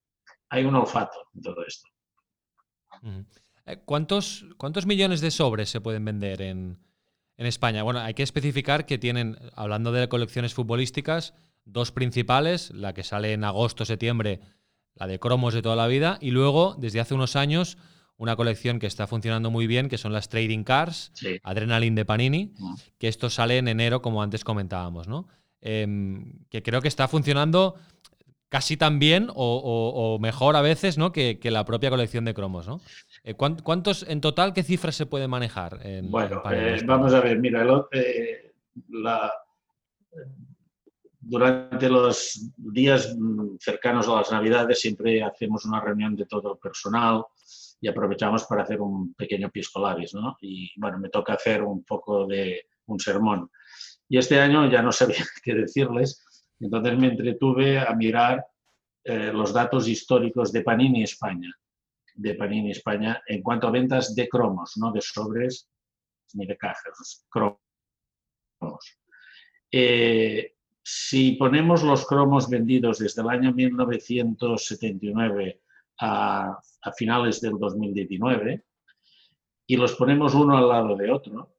hay 0.49 0.64
un 0.64 0.75
olfato 0.75 1.29
en 1.33 1.42
todo 1.42 1.64
esto. 1.64 1.88
Eh, 3.66 3.83
¿Cuántos, 3.85 4.46
¿Cuántos 4.57 4.85
millones 4.85 5.20
de 5.20 5.31
sobres 5.31 5.70
se 5.70 5.81
pueden 5.81 6.05
vender 6.05 6.42
en, 6.42 6.86
en 7.37 7.46
España? 7.46 7.83
Bueno, 7.83 8.01
hay 8.01 8.14
que 8.14 8.22
especificar 8.22 8.87
que 8.87 8.99
tienen, 8.99 9.38
hablando 9.55 9.92
de 9.92 10.09
colecciones 10.09 10.55
futbolísticas, 10.55 11.35
dos 11.64 11.92
principales, 11.92 12.70
la 12.70 12.94
que 12.94 13.03
sale 13.03 13.33
en 13.33 13.44
agosto, 13.44 13.85
septiembre, 13.85 14.40
la 14.94 15.07
de 15.07 15.18
cromos 15.18 15.55
de 15.55 15.62
toda 15.62 15.77
la 15.77 15.87
vida, 15.87 16.18
y 16.20 16.31
luego, 16.31 16.77
desde 16.79 17.01
hace 17.01 17.14
unos 17.14 17.37
años, 17.37 17.77
una 18.16 18.37
colección 18.37 18.79
que 18.79 18.87
está 18.87 19.07
funcionando 19.07 19.51
muy 19.51 19.66
bien, 19.66 19.88
que 19.88 19.99
son 19.99 20.12
las 20.12 20.29
Trading 20.29 20.64
Cars, 20.64 21.12
Adrenaline 21.42 21.94
de 21.94 22.05
Panini, 22.05 22.55
que 22.99 23.09
esto 23.09 23.29
sale 23.29 23.59
en 23.59 23.68
enero, 23.68 24.01
como 24.01 24.22
antes 24.22 24.42
comentábamos, 24.42 25.07
¿no? 25.07 25.29
Em, 25.61 26.44
que 26.49 26.62
creo 26.62 26.81
que 26.81 26.88
está 26.88 27.09
funcionando 27.09 27.75
casi 28.49 28.77
tan 28.77 28.99
bien 28.99 29.29
o, 29.35 30.18
mejor 30.20 30.57
a 30.57 30.61
veces 30.61 30.99
¿no? 30.99 31.12
que, 31.12 31.38
la 31.42 31.64
propia 31.64 31.90
colección 31.90 32.25
de 32.25 32.35
cromos. 32.35 32.66
¿no? 32.66 32.81
Eh, 33.26 33.34
¿Cuántos 33.34 34.04
en 34.08 34.20
total, 34.20 34.54
qué 34.54 34.62
cifras 34.62 34.94
se 34.94 35.04
puede 35.04 35.26
manejar? 35.26 35.80
bueno, 36.02 36.42
eh, 36.52 36.80
vamos 36.86 37.12
a 37.12 37.20
ver, 37.20 37.40
mira, 37.40 37.66
eh, 37.90 38.54
la, 38.90 39.32
durante 41.18 41.88
los 41.88 42.52
días 42.56 43.16
cercanos 43.58 44.06
a 44.06 44.18
las 44.18 44.30
Navidades 44.30 44.80
siempre 44.80 45.24
hacemos 45.24 45.64
una 45.64 45.80
reunión 45.80 46.14
de 46.14 46.26
todo 46.26 46.52
el 46.52 46.58
personal 46.60 47.24
y 47.80 47.88
aprovechamos 47.88 48.44
para 48.44 48.62
hacer 48.62 48.80
un 48.80 49.12
pequeño 49.14 49.50
piscolabis, 49.50 50.14
¿no? 50.14 50.36
Y 50.40 50.70
bueno, 50.76 51.00
me 51.00 51.08
toca 51.08 51.32
hacer 51.32 51.64
un 51.64 51.82
poco 51.82 52.28
de 52.28 52.68
un 52.86 53.00
sermón. 53.00 53.50
Y 54.08 54.18
este 54.18 54.38
año 54.38 54.70
ya 54.70 54.82
no 54.82 54.92
sabía 54.92 55.24
qué 55.42 55.52
decirles, 55.52 56.24
entonces 56.60 56.96
me 56.96 57.08
entretuve 57.08 57.80
a 57.80 57.92
mirar 57.92 58.46
los 59.04 59.52
datos 59.52 59.86
históricos 59.86 60.52
de 60.52 60.62
Panini 60.62 61.04
España, 61.04 61.52
de 62.16 62.35
Panini 62.35 62.70
España 62.70 63.22
en 63.26 63.42
cuanto 63.42 63.68
a 63.68 63.70
ventas 63.70 64.14
de 64.14 64.29
cromos, 64.29 64.76
no 64.76 64.90
de 64.90 65.00
sobres 65.00 65.70
ni 66.35 66.46
de 66.46 66.57
cajas, 66.57 67.26
cromos. 67.29 67.61
Eh, 69.70 70.55
si 70.83 71.33
ponemos 71.33 71.83
los 71.83 72.07
cromos 72.07 72.48
vendidos 72.48 72.98
desde 72.98 73.20
el 73.22 73.29
año 73.29 73.52
1979 73.52 75.61
a, 76.00 76.59
finales 76.96 77.40
del 77.40 77.59
2019 77.59 78.64
y 79.66 79.76
los 79.76 79.96
ponemos 79.96 80.35
uno 80.35 80.57
al 80.57 80.68
lado 80.68 80.96
de 80.96 81.11
otro, 81.11 81.57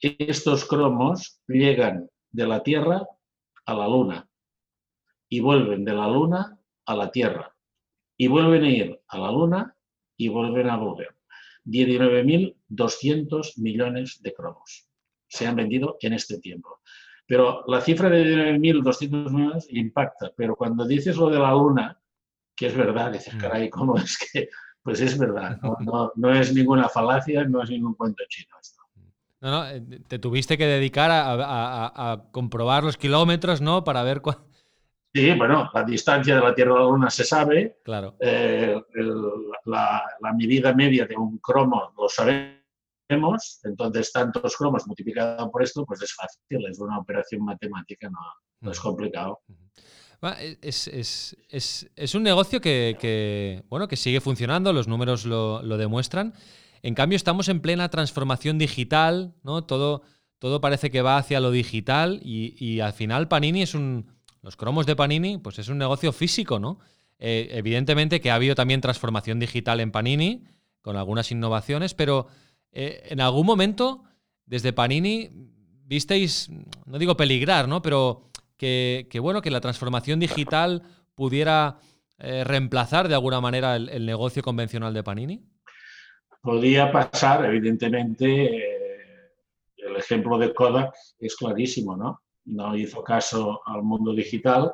estos 0.00 0.64
cromos 0.64 1.42
llegan 1.46 2.08
de 2.30 2.46
la 2.46 2.62
Tierra 2.62 3.06
a 3.66 3.74
la 3.74 3.86
Luna 3.86 4.26
y 5.28 5.40
vuelven 5.40 5.84
de 5.84 5.92
la 5.92 6.08
Luna 6.08 6.58
a 6.86 6.96
la 6.96 7.10
Tierra 7.10 7.54
y 8.18 8.26
vuelven 8.26 8.64
a 8.64 8.70
ir 8.70 9.00
a 9.08 9.18
la 9.18 9.32
Luna 9.32 9.74
y 10.18 10.28
vuelven 10.28 10.68
a 10.68 10.76
volver. 10.76 11.16
19.200 11.64 13.58
millones 13.58 14.20
de 14.22 14.34
cromos 14.34 14.88
se 15.28 15.46
han 15.46 15.56
vendido 15.56 15.96
en 16.00 16.14
este 16.14 16.38
tiempo. 16.38 16.80
Pero 17.26 17.62
la 17.66 17.80
cifra 17.82 18.08
de 18.08 18.58
1.200 18.58 19.30
millones 19.30 19.66
impacta, 19.70 20.32
pero 20.34 20.56
cuando 20.56 20.86
dices 20.86 21.16
lo 21.16 21.28
de 21.28 21.38
la 21.38 21.52
luna, 21.52 22.00
que 22.56 22.68
es 22.68 22.76
verdad, 22.76 23.12
dices, 23.12 23.34
mm. 23.34 23.38
caray, 23.38 23.68
¿cómo 23.70 23.98
es 23.98 24.18
que? 24.18 24.48
Pues 24.82 25.02
es 25.02 25.18
verdad, 25.18 25.58
no, 26.16 26.32
es 26.32 26.54
ninguna 26.54 26.88
falacia, 26.88 27.44
no 27.44 27.62
es 27.62 27.68
ningún 27.68 27.94
cuento 27.94 28.24
chino 28.28 28.56
esto. 28.60 28.82
No, 29.40 29.50
no, 29.50 29.68
eh, 29.68 29.82
te 30.08 30.18
tuviste 30.18 30.56
que 30.56 30.66
dedicar 30.66 31.10
a, 31.12 32.24
comprobar 32.32 32.82
los 32.82 32.96
kilómetros, 32.96 33.60
¿no? 33.60 33.84
Para 33.84 34.02
ver 34.02 34.22
cuál. 34.22 34.38
Sí, 35.14 35.32
bueno, 35.32 35.70
la 35.72 35.84
distancia 35.84 36.34
de 36.36 36.40
la 36.40 36.54
Tierra 36.54 36.74
a 36.74 36.80
la 36.80 36.84
Luna 36.84 37.10
se 37.10 37.24
sabe. 37.24 37.78
Claro. 37.82 38.16
Eh, 38.20 38.80
la, 39.64 40.02
la, 40.20 40.32
medida 40.34 40.74
media 40.74 41.06
de 41.06 41.16
un 41.16 41.38
cromo 41.38 41.92
lo 41.96 42.08
sabemos 42.08 42.58
entonces 43.64 44.12
tantos 44.12 44.56
cromos 44.56 44.86
multiplicado 44.86 45.50
por 45.50 45.62
esto, 45.62 45.84
pues 45.86 46.02
es 46.02 46.14
fácil, 46.14 46.66
es 46.66 46.78
una 46.78 46.98
operación 46.98 47.44
matemática, 47.44 48.10
no, 48.10 48.70
es 48.70 48.80
complicado. 48.80 49.40
Es, 50.60 52.14
un 52.14 52.22
negocio 52.22 52.60
que, 52.60 53.64
bueno, 53.68 53.88
que 53.88 53.96
sigue 53.96 54.20
funcionando, 54.20 54.72
los 54.72 54.88
números 54.88 55.24
lo, 55.24 55.62
demuestran. 55.78 56.34
En 56.82 56.94
cambio, 56.94 57.16
estamos 57.16 57.48
en 57.48 57.60
plena 57.60 57.88
transformación 57.88 58.58
digital, 58.58 59.34
¿no? 59.42 59.64
Todo, 59.64 60.02
todo 60.38 60.60
parece 60.60 60.90
que 60.90 61.02
va 61.02 61.16
hacia 61.16 61.40
lo 61.40 61.50
digital 61.50 62.20
y, 62.22 62.80
al 62.80 62.92
final 62.92 63.28
Panini 63.28 63.62
es 63.62 63.74
un... 63.74 64.17
Los 64.42 64.56
cromos 64.56 64.86
de 64.86 64.96
Panini, 64.96 65.38
pues 65.38 65.58
es 65.58 65.68
un 65.68 65.78
negocio 65.78 66.12
físico, 66.12 66.58
¿no? 66.58 66.78
Eh, 67.18 67.48
evidentemente 67.52 68.20
que 68.20 68.30
ha 68.30 68.36
habido 68.36 68.54
también 68.54 68.80
transformación 68.80 69.40
digital 69.40 69.80
en 69.80 69.90
Panini, 69.90 70.44
con 70.82 70.96
algunas 70.96 71.30
innovaciones, 71.32 71.94
pero 71.94 72.28
eh, 72.70 73.02
en 73.10 73.20
algún 73.20 73.46
momento, 73.46 74.04
desde 74.46 74.72
Panini, 74.72 75.30
visteis, 75.84 76.50
no 76.86 76.98
digo 76.98 77.16
peligrar, 77.16 77.66
¿no? 77.66 77.82
Pero 77.82 78.30
que, 78.56 79.18
bueno, 79.20 79.42
que 79.42 79.50
la 79.50 79.60
transformación 79.60 80.20
digital 80.20 80.82
pudiera 81.14 81.78
eh, 82.18 82.44
reemplazar 82.44 83.08
de 83.08 83.14
alguna 83.14 83.40
manera 83.40 83.76
el, 83.76 84.06
negocio 84.06 84.42
convencional 84.42 84.94
de 84.94 85.02
Panini? 85.02 85.42
Podía 86.40 86.90
pasar, 86.90 87.44
evidentemente. 87.44 88.76
El 89.76 89.96
ejemplo 89.96 90.38
de 90.38 90.52
Kodak 90.52 90.94
es 91.18 91.36
clarísimo, 91.36 91.96
¿no? 91.96 92.20
No 92.48 92.76
hizo 92.76 93.02
caso 93.02 93.60
al 93.66 93.82
mundo 93.82 94.12
digital 94.12 94.72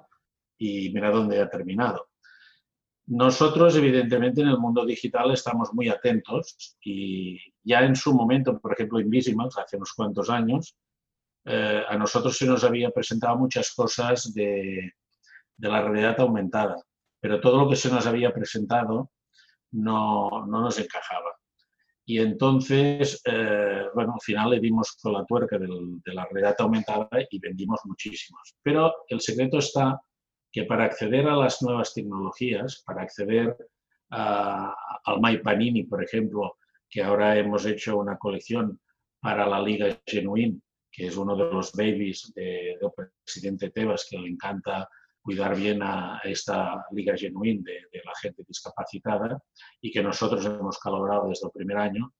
y 0.59 0.91
mira 0.91 1.11
dónde 1.11 1.41
ha 1.41 1.49
terminado. 1.49 2.09
Nosotros, 3.07 3.77
evidentemente, 3.77 4.41
en 4.41 4.49
el 4.49 4.59
mundo 4.59 4.87
digital 4.87 5.31
estamos 5.33 5.75
muy 5.75 5.89
atentos 5.89 6.77
y 6.83 7.39
ya 7.63 7.81
en 7.81 7.95
su 7.97 8.15
momento, 8.15 8.59
por 8.59 8.73
ejemplo, 8.73 8.99
Invisimals, 8.99 9.59
hace 9.59 9.77
unos 9.77 9.93
cuantos 9.93 10.31
años, 10.31 10.77
eh, 11.45 11.85
a 11.87 11.97
nosotros 11.99 12.37
se 12.37 12.47
nos 12.47 12.65
había 12.65 12.91
presentado 12.91 13.37
muchas 13.37 13.75
cosas 13.75 14.33
de, 14.33 14.93
la 15.59 15.83
realidad 15.83 16.19
aumentada, 16.21 16.83
pero 17.21 17.41
todo 17.41 17.59
lo 17.65 17.69
que 17.69 17.77
se 17.77 17.91
nos 17.91 18.07
había 18.07 18.33
presentado 18.33 19.11
no, 19.73 20.47
nos 20.47 20.79
encajaba. 20.79 21.31
Y 22.07 22.19
entonces, 22.19 23.23
eh, 23.25 23.87
bueno, 23.95 24.15
al 24.15 24.21
final 24.21 24.51
le 24.51 24.61
dimos 24.61 24.93
con 25.01 25.15
la 25.15 25.25
tuerca 25.25 25.59
de 25.59 25.69
la 26.13 26.27
realidad 26.27 26.57
aumentada 26.59 27.09
y 27.31 27.39
vendimos 27.39 27.81
muchísimos. 27.85 28.57
Pero 28.63 28.93
el 29.09 29.21
secreto 29.21 29.59
está 29.59 30.01
que 30.53 30.65
para 30.65 30.85
acceder 30.85 31.27
a 31.27 31.37
las 31.37 31.63
nuevas 31.63 31.95
tecnologías, 31.95 32.83
para 32.87 33.03
acceder 33.03 33.57
al 34.11 35.21
MyPanini, 35.21 35.85
por 35.85 36.05
ejemplo, 36.05 36.59
que 36.89 37.03
ahora 37.03 37.37
hemos 37.37 37.67
hecho 37.67 37.99
una 37.99 38.17
colección 38.19 38.79
para 39.21 39.47
la 39.47 39.61
Liga 39.61 39.99
Genuine, 40.07 40.61
que 40.93 41.09
es 41.09 41.17
uno 41.17 41.35
de 41.35 41.53
los 41.53 41.73
babies 41.73 42.33
del 42.35 42.79
presidente 43.25 43.71
Tebas, 43.71 44.07
que 44.09 44.19
le 44.19 44.29
encanta 44.29 44.89
cuidar 45.25 45.57
bien 45.57 45.83
a 45.83 46.21
esta 46.23 46.85
Liga 46.93 47.17
Genuine 47.17 47.63
de, 47.65 48.03
la 48.05 48.13
gente 48.21 48.45
discapacitada 48.47 49.43
y 49.81 49.91
que 49.91 50.03
nosotros 50.03 50.45
hemos 50.45 50.79
colaborado 50.79 51.29
desde 51.29 51.47
el 51.47 51.53
primer 51.53 51.79
año, 51.79 52.13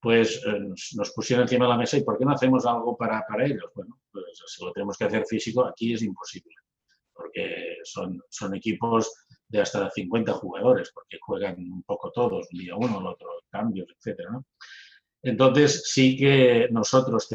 pues 0.00 0.42
eh, 0.46 0.58
nos, 0.96 1.10
pusieron 1.10 1.42
encima 1.42 1.66
de 1.66 1.70
la 1.72 1.76
mesa 1.76 1.98
y 1.98 2.04
¿por 2.04 2.16
qué 2.16 2.24
no 2.24 2.32
hacemos 2.32 2.64
algo 2.64 2.96
para, 2.96 3.22
para 3.28 3.44
ellos? 3.44 3.70
Bueno, 3.74 4.00
pues 4.10 4.24
si 4.46 4.64
lo 4.64 4.72
tenemos 4.72 4.96
que 4.96 5.04
hacer 5.04 5.26
físico, 5.26 5.66
aquí 5.66 5.92
es 5.92 6.02
imposible 6.02 6.54
porque 7.12 7.78
son, 7.82 8.22
son 8.30 8.54
equipos 8.54 9.12
de 9.48 9.60
hasta 9.60 9.90
50 9.90 10.32
jugadores, 10.34 10.92
porque 10.94 11.18
juegan 11.20 11.56
un 11.58 11.82
poco 11.82 12.12
todos, 12.12 12.46
un 12.52 12.58
día 12.58 12.76
uno, 12.76 13.00
el 13.00 13.06
otro 13.08 13.28
cambios, 13.50 13.88
etc. 13.90 14.20
Entonces, 15.22 15.90
sí 15.90 16.16
que 16.16 16.68
nosotros 16.70 17.28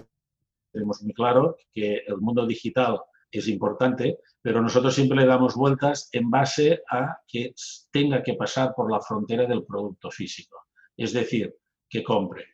tenemos 0.71 1.01
muy 1.01 1.13
claro 1.13 1.57
que 1.73 2.03
el 2.07 2.17
mundo 2.17 2.45
digital 2.45 3.01
es 3.39 3.47
importante, 3.47 4.19
pero 4.41 4.61
nosotros 4.61 4.93
siempre 4.93 5.17
le 5.17 5.25
damos 5.25 5.55
vueltas 5.55 6.09
en 6.11 6.29
base 6.29 6.83
a 6.89 7.17
que 7.27 7.53
tenga 7.91 8.21
que 8.21 8.35
pasar 8.35 8.73
por 8.75 8.91
la 8.91 9.01
frontera 9.01 9.45
del 9.45 9.65
producto 9.65 10.11
físico, 10.11 10.67
es 10.95 11.13
decir, 11.13 11.55
que 11.89 12.03
compre. 12.03 12.45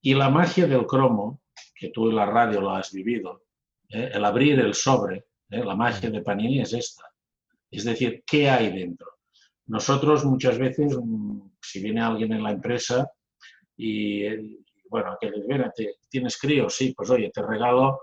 Y 0.00 0.14
la 0.14 0.30
magia 0.30 0.66
del 0.66 0.86
cromo, 0.86 1.42
que 1.74 1.90
tú 1.90 2.08
en 2.08 2.16
la 2.16 2.26
radio 2.26 2.60
lo 2.60 2.70
has 2.70 2.92
vivido, 2.92 3.42
¿eh? 3.88 4.10
el 4.12 4.24
abrir 4.24 4.60
el 4.60 4.74
sobre, 4.74 5.26
¿eh? 5.50 5.64
La 5.64 5.74
magia 5.74 6.10
de 6.10 6.22
Panini 6.22 6.60
es 6.60 6.72
esta. 6.72 7.04
Es 7.70 7.84
decir, 7.84 8.22
¿qué 8.26 8.48
hay 8.48 8.70
dentro? 8.70 9.08
Nosotros 9.66 10.24
muchas 10.24 10.58
veces, 10.58 10.96
mm, 10.96 11.40
si 11.60 11.82
viene 11.82 12.00
alguien 12.00 12.32
en 12.32 12.42
la 12.42 12.52
empresa 12.52 13.10
y, 13.76 14.58
bueno, 14.88 15.16
que 15.20 15.30
le 15.30 15.72
¿tienes 16.08 16.38
crío? 16.38 16.68
Sí, 16.68 16.94
pues 16.94 17.10
oye, 17.10 17.30
te 17.30 17.42
regalo 17.42 18.00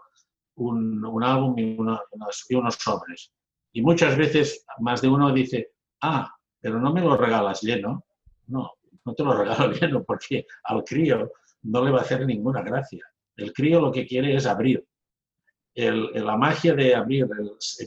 un, 0.55 1.23
álbum 1.23 1.57
y, 1.57 1.77
unos 1.77 2.75
sobres. 2.75 3.31
Y 3.73 3.81
muchas 3.81 4.17
veces 4.17 4.65
más 4.79 5.01
de 5.01 5.07
uno 5.07 5.31
dice, 5.31 5.71
Ah, 6.01 6.33
pero 6.59 6.79
no 6.79 6.91
me 6.91 7.01
lo 7.01 7.15
regalas 7.15 7.61
lleno. 7.61 8.03
No, 8.47 8.71
no 9.05 9.13
te 9.13 9.23
lo 9.23 9.33
regalo 9.37 9.71
lleno 9.71 10.03
porque 10.03 10.45
al 10.63 10.83
crío 10.83 11.31
no 11.63 11.83
le 11.83 11.91
va 11.91 11.99
a 11.99 12.01
hacer 12.01 12.25
ninguna 12.25 12.61
gracia. 12.61 13.05
El 13.35 13.53
crío 13.53 13.79
lo 13.79 13.91
que 13.91 14.05
quiere 14.05 14.35
es 14.35 14.45
abrir. 14.45 14.85
la 15.75 16.37
magia 16.37 16.73
de 16.73 16.95
abrir, 16.95 17.27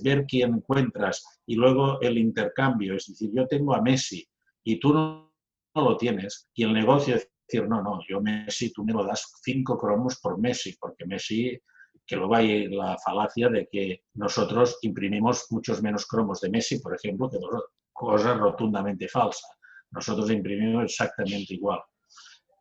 ver 0.03 0.25
quién 0.27 0.55
encuentras 0.55 1.41
y 1.47 1.57
luego 1.57 2.01
el 2.01 2.17
intercambio, 2.17 2.95
es 2.95 3.07
decir, 3.07 3.31
yo 3.35 3.47
tengo 3.47 3.75
a 3.75 3.83
Messi 3.83 4.27
y 4.65 4.81
tú 4.81 4.95
no, 4.95 5.33
lo 5.75 5.97
tienes, 5.97 6.49
y 6.55 6.63
el 6.63 6.73
negocio 6.73 7.17
es 7.17 7.29
decir, 7.47 7.69
no, 7.69 7.83
no, 7.83 8.01
yo 8.09 8.21
Messi, 8.21 8.73
tú 8.73 8.85
me 8.85 8.93
lo 8.93 9.05
das 9.05 9.35
cinco 9.43 9.77
cromos 9.77 10.19
por 10.21 10.39
Messi, 10.39 10.75
porque 10.81 11.05
Messi, 11.05 11.61
que 12.07 12.17
luego 12.17 12.35
hay 12.35 12.69
la 12.69 12.97
falacia 12.99 13.49
de 13.49 13.67
que 13.71 14.03
nosotros 14.15 14.79
imprimimos 14.83 15.47
muchos 15.51 15.83
menos 15.83 16.07
cromos 16.07 16.41
de 16.41 16.51
Messi, 16.51 16.81
por 16.81 16.95
ejemplo, 16.95 17.31
que 17.31 17.39
dos 17.39 17.65
cosas 17.93 18.39
rotundamente 18.39 19.09
falsas. 19.09 19.51
Nosotros 19.91 20.31
imprimimos 20.31 20.85
exactamente 20.85 21.55
igual. 21.55 21.81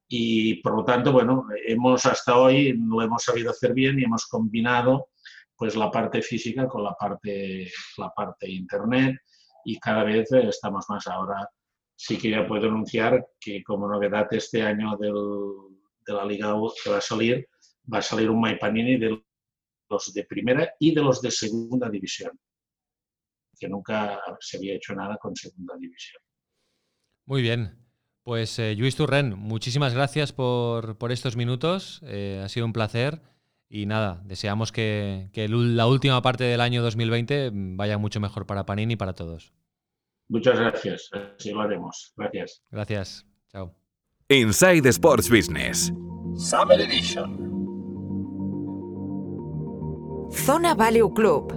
Y 0.07 0.61
por 0.61 0.75
lo 0.75 0.85
tanto, 0.85 1.11
bueno, 1.11 1.47
hemos 1.65 2.05
hasta 2.05 2.37
hoy 2.37 2.73
lo 2.77 3.01
hemos 3.01 3.23
sabido 3.23 3.51
hacer 3.51 3.73
bien 3.73 3.99
y 3.99 4.03
hemos 4.03 4.27
combinado 4.27 5.07
pues 5.55 5.75
la 5.75 5.89
parte 5.89 6.21
física 6.21 6.67
con 6.67 6.83
la 6.83 6.93
parte, 6.93 7.71
la 7.97 8.09
parte 8.09 8.49
internet 8.49 9.17
y 9.65 9.79
cada 9.79 10.03
vez 10.03 10.31
estamos 10.31 10.85
más 10.89 11.07
ahora. 11.07 11.49
Sí 11.95 12.17
que 12.17 12.29
ya 12.29 12.47
puedo 12.47 12.67
anunciar 12.67 13.25
que 13.39 13.63
como 13.63 13.87
novedad 13.87 14.27
este 14.31 14.61
año 14.61 14.97
del, 14.97 15.13
de 16.05 16.13
la 16.13 16.25
Liga 16.25 16.53
que 16.83 16.89
va 16.89 16.97
a 16.97 17.01
salir, 17.01 17.47
va 17.91 17.99
a 17.99 18.01
salir 18.01 18.29
un 18.29 18.41
MyPanini 18.41 18.97
de 18.97 19.23
los 19.89 20.13
de 20.13 20.25
primera 20.25 20.73
y 20.79 20.93
de 20.93 21.01
los 21.01 21.21
de 21.21 21.31
segunda 21.31 21.89
división, 21.89 22.39
que 23.59 23.67
nunca 23.67 24.19
se 24.39 24.57
había 24.57 24.75
hecho 24.75 24.93
nada 24.93 25.17
con 25.17 25.35
segunda 25.35 25.75
división. 25.77 26.21
Muy 27.25 27.41
bien. 27.41 27.79
Pues 28.23 28.57
eh, 28.57 28.73
Luis 28.75 28.95
Turren, 28.95 29.37
muchísimas 29.37 29.93
gracias 29.93 30.31
por, 30.31 30.97
estos 31.09 31.35
minutos. 31.35 32.01
Eh, 32.05 32.41
ha 32.43 32.49
sido 32.49 32.65
un 32.65 32.73
placer. 32.73 33.21
Y 33.69 33.87
nada, 33.87 34.21
deseamos 34.25 34.71
que, 34.71 35.29
la 35.35 35.87
última 35.87 36.21
parte 36.21 36.43
del 36.43 36.61
año 36.61 36.83
2020 36.83 37.49
vaya 37.53 37.97
mucho 37.97 38.19
mejor 38.19 38.45
para 38.45 38.65
Panini 38.65 38.93
y 38.93 38.97
para 38.97 39.13
todos. 39.13 39.51
Muchas 40.29 40.59
gracias. 40.59 41.09
Así 41.11 41.51
lo 41.51 41.61
haremos. 41.61 42.13
Gracias. 42.15 42.63
Gracias. 42.69 43.25
Chao. 43.51 43.75
Inside 44.29 44.87
Sports 44.89 45.29
Business. 45.29 45.91
Summer 46.37 46.79
Edition. 46.79 47.52
Zona 50.33 50.73
Value 50.75 51.13
Club. 51.13 51.53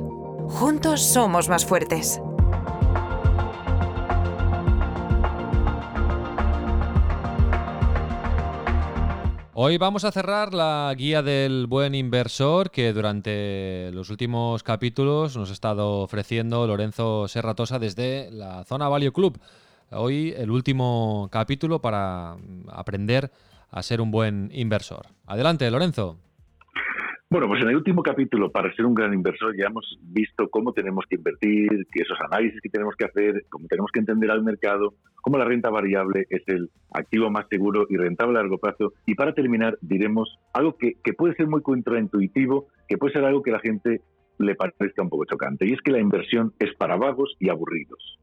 Juntos 0.48 1.02
somos 1.02 1.48
más 1.48 1.64
fuertes. 1.66 2.20
Hoy 9.54 9.78
vamos 9.78 10.04
a 10.04 10.12
cerrar 10.12 10.54
la 10.54 10.94
guía 10.96 11.22
del 11.22 11.66
buen 11.66 11.94
inversor 11.96 12.70
que 12.70 12.92
durante 12.92 13.90
los 13.92 14.10
últimos 14.10 14.62
capítulos 14.62 15.36
nos 15.36 15.50
ha 15.50 15.54
estado 15.54 16.02
ofreciendo 16.02 16.66
Lorenzo 16.66 17.26
Serratosa 17.26 17.80
desde 17.80 18.30
la 18.30 18.62
zona 18.64 18.88
Value 18.88 19.12
Club. 19.12 19.40
Hoy 19.90 20.32
el 20.36 20.50
último 20.50 21.28
capítulo 21.32 21.80
para 21.80 22.36
aprender 22.68 23.32
a 23.70 23.82
ser 23.82 24.00
un 24.00 24.12
buen 24.12 24.50
inversor. 24.52 25.06
Adelante, 25.26 25.68
Lorenzo. 25.70 26.18
Bueno, 27.28 27.48
pues 27.48 27.60
en 27.60 27.70
el 27.70 27.76
último 27.76 28.04
capítulo, 28.04 28.52
para 28.52 28.72
ser 28.74 28.86
un 28.86 28.94
gran 28.94 29.12
inversor, 29.12 29.56
ya 29.58 29.66
hemos 29.66 29.98
visto 30.00 30.48
cómo 30.48 30.72
tenemos 30.72 31.04
que 31.10 31.16
invertir, 31.16 31.68
que 31.90 32.02
esos 32.02 32.16
análisis 32.20 32.60
que 32.60 32.68
tenemos 32.68 32.94
que 32.94 33.04
hacer, 33.04 33.44
cómo 33.50 33.66
tenemos 33.66 33.90
que 33.92 33.98
entender 33.98 34.30
al 34.30 34.44
mercado, 34.44 34.94
cómo 35.22 35.36
la 35.36 35.44
renta 35.44 35.68
variable 35.68 36.26
es 36.30 36.42
el 36.46 36.70
activo 36.92 37.28
más 37.28 37.46
seguro 37.50 37.86
y 37.90 37.96
rentable 37.96 38.38
a 38.38 38.42
largo 38.42 38.58
plazo. 38.58 38.92
Y 39.06 39.16
para 39.16 39.34
terminar, 39.34 39.76
diremos 39.80 40.38
algo 40.52 40.76
que, 40.76 40.92
que 41.02 41.14
puede 41.14 41.34
ser 41.34 41.48
muy 41.48 41.62
contraintuitivo, 41.62 42.68
que 42.86 42.96
puede 42.96 43.14
ser 43.14 43.24
algo 43.24 43.42
que 43.42 43.50
a 43.50 43.54
la 43.54 43.60
gente 43.60 44.02
le 44.38 44.54
parezca 44.54 45.02
un 45.02 45.08
poco 45.08 45.24
chocante, 45.24 45.66
y 45.66 45.72
es 45.72 45.80
que 45.80 45.90
la 45.90 45.98
inversión 45.98 46.52
es 46.60 46.76
para 46.76 46.94
vagos 46.94 47.34
y 47.40 47.48
aburridos. 47.48 48.20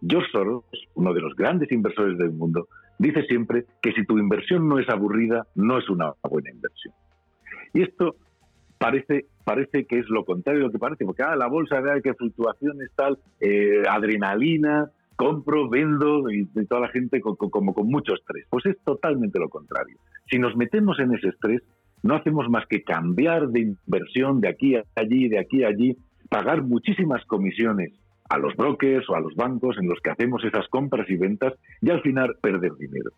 George 0.00 0.30
Soros, 0.32 0.64
uno 0.94 1.12
de 1.12 1.20
los 1.20 1.34
grandes 1.36 1.70
inversores 1.70 2.16
del 2.16 2.30
mundo, 2.30 2.68
dice 2.98 3.24
siempre 3.24 3.66
que 3.82 3.92
si 3.92 4.06
tu 4.06 4.18
inversión 4.18 4.66
no 4.70 4.78
es 4.78 4.88
aburrida, 4.88 5.46
no 5.54 5.76
es 5.76 5.90
una 5.90 6.14
buena 6.22 6.50
inversión. 6.50 6.94
Y 7.74 7.82
esto 7.82 8.16
parece, 8.78 9.26
parece 9.44 9.86
que 9.86 9.98
es 9.98 10.08
lo 10.08 10.24
contrario 10.24 10.60
de 10.60 10.66
lo 10.66 10.72
que 10.72 10.78
parece, 10.78 11.04
porque 11.04 11.22
ah, 11.22 11.36
la 11.36 11.48
bolsa 11.48 11.80
de 11.80 12.00
que 12.02 12.14
fluctuaciones 12.14 12.90
tal, 12.94 13.18
eh, 13.40 13.82
adrenalina, 13.88 14.90
compro, 15.16 15.68
vendo 15.68 16.30
y, 16.30 16.46
toda 16.66 16.82
la 16.82 16.88
gente 16.88 17.20
como 17.20 17.74
con 17.74 17.86
mucho 17.88 18.14
estrés. 18.14 18.46
Pues 18.48 18.66
es 18.66 18.76
totalmente 18.84 19.38
lo 19.38 19.48
contrario. 19.48 19.98
Si 20.30 20.38
nos 20.38 20.56
metemos 20.56 20.98
en 21.00 21.14
ese 21.14 21.28
estrés, 21.28 21.62
no 22.02 22.14
hacemos 22.14 22.48
más 22.48 22.66
que 22.66 22.82
cambiar 22.82 23.48
de 23.48 23.60
inversión 23.60 24.40
de 24.40 24.48
aquí 24.48 24.76
a 24.76 24.84
allí, 24.94 25.28
de 25.28 25.40
aquí 25.40 25.64
a 25.64 25.68
allí, 25.68 25.96
pagar 26.30 26.62
muchísimas 26.62 27.24
comisiones 27.24 27.92
a 28.28 28.38
los 28.38 28.54
brokers 28.54 29.08
o 29.08 29.16
a 29.16 29.20
los 29.20 29.34
bancos 29.34 29.76
en 29.78 29.88
los 29.88 29.98
que 30.00 30.10
hacemos 30.10 30.44
esas 30.44 30.68
compras 30.68 31.08
y 31.08 31.16
ventas 31.16 31.54
y 31.80 31.90
al 31.90 32.00
final 32.02 32.36
perder 32.40 32.74
dinero. 32.76 33.10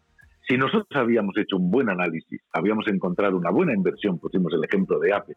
Si 0.50 0.58
nosotros 0.58 0.88
habíamos 1.00 1.38
hecho 1.38 1.58
un 1.58 1.70
buen 1.70 1.88
análisis, 1.88 2.40
habíamos 2.52 2.88
encontrado 2.88 3.36
una 3.36 3.50
buena 3.50 3.72
inversión, 3.72 4.18
pusimos 4.18 4.52
el 4.52 4.64
ejemplo 4.64 4.98
de 4.98 5.14
Apple, 5.14 5.36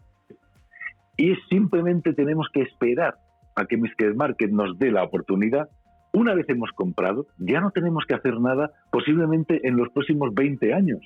y 1.17 1.35
simplemente 1.51 2.13
tenemos 2.13 2.47
que 2.51 2.63
esperar 2.63 3.13
a 3.55 3.67
que 3.67 3.77
Mr. 3.77 4.15
Market 4.15 4.49
nos 4.49 4.79
dé 4.79 4.91
la 4.91 5.03
oportunidad, 5.03 5.69
una 6.13 6.33
vez 6.33 6.49
hemos 6.49 6.71
comprado, 6.71 7.27
ya 7.37 7.61
no 7.61 7.69
tenemos 7.69 8.05
que 8.07 8.15
hacer 8.15 8.39
nada 8.39 8.71
posiblemente 8.91 9.67
en 9.67 9.77
los 9.77 9.89
próximos 9.91 10.33
20 10.33 10.73
años. 10.73 11.01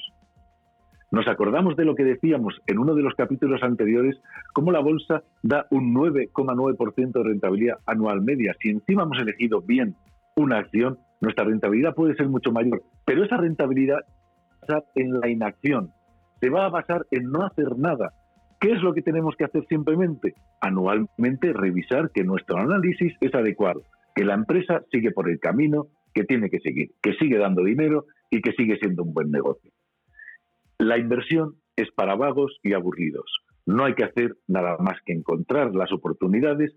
Nos 1.12 1.28
acordamos 1.28 1.76
de 1.76 1.84
lo 1.84 1.94
que 1.94 2.06
decíamos 2.06 2.62
en 2.66 2.80
uno 2.80 2.96
de 2.96 3.04
los 3.04 3.14
capítulos 3.14 3.62
anteriores, 3.62 4.16
cómo 4.54 4.72
la 4.72 4.80
bolsa 4.80 5.24
da 5.44 5.68
un 5.70 5.94
9,9% 5.94 7.12
de 7.12 7.24
rentabilidad 7.24 7.80
anual 7.86 8.22
media. 8.22 8.56
Si 8.62 8.70
encima 8.70 9.04
hemos 9.04 9.20
elegido 9.20 9.62
bien 9.62 9.96
una 10.38 10.60
acción, 10.60 10.98
nuestra 11.22 11.46
rentabilidad 11.46 11.96
puede 11.96 12.16
ser 12.16 12.28
mucho 12.30 12.52
mayor, 12.52 12.84
pero 13.06 13.24
esa 13.24 13.38
rentabilidad 13.38 13.98
va 13.98 14.58
a 14.58 14.60
basar 14.62 14.86
en 14.96 15.20
la 15.20 15.30
inacción, 15.30 15.92
se 16.40 16.50
va 16.50 16.66
a 16.66 16.70
basar 16.70 17.06
en 17.12 17.32
no 17.32 17.46
hacer 17.46 17.78
nada. 17.78 18.14
¿Qué 18.60 18.72
es 18.72 18.82
lo 18.82 18.94
que 18.94 19.02
tenemos 19.02 19.36
que 19.36 19.46
hacer 19.46 19.66
simplemente? 19.68 20.34
Anualmente 20.62 21.54
revisar 21.54 22.12
que 22.12 22.24
nuestro 22.24 22.58
análisis 22.58 23.14
es 23.22 23.34
adecuado, 23.36 23.84
que 24.16 24.26
la 24.26 24.34
empresa 24.34 24.84
sigue 24.92 25.12
por 25.12 25.30
el 25.30 25.40
camino 25.40 25.88
que 26.14 26.24
tiene 26.24 26.50
que 26.50 26.60
seguir, 26.60 26.92
que 27.02 27.14
sigue 27.14 27.38
dando 27.38 27.64
dinero 27.64 28.06
y 28.32 28.42
que 28.42 28.54
sigue 28.54 28.78
siendo 28.78 29.04
un 29.04 29.14
buen 29.14 29.30
negocio. 29.32 29.72
La 30.80 30.98
inversión 30.98 31.56
es 31.76 31.90
para 31.92 32.16
vagos 32.16 32.60
y 32.64 32.74
aburridos. 32.74 33.26
No 33.66 33.86
hay 33.86 33.94
que 33.94 34.06
hacer 34.06 34.36
nada 34.48 34.78
más 34.80 34.98
que 35.06 35.14
encontrar 35.14 35.76
las 35.76 35.92
oportunidades 35.92 36.76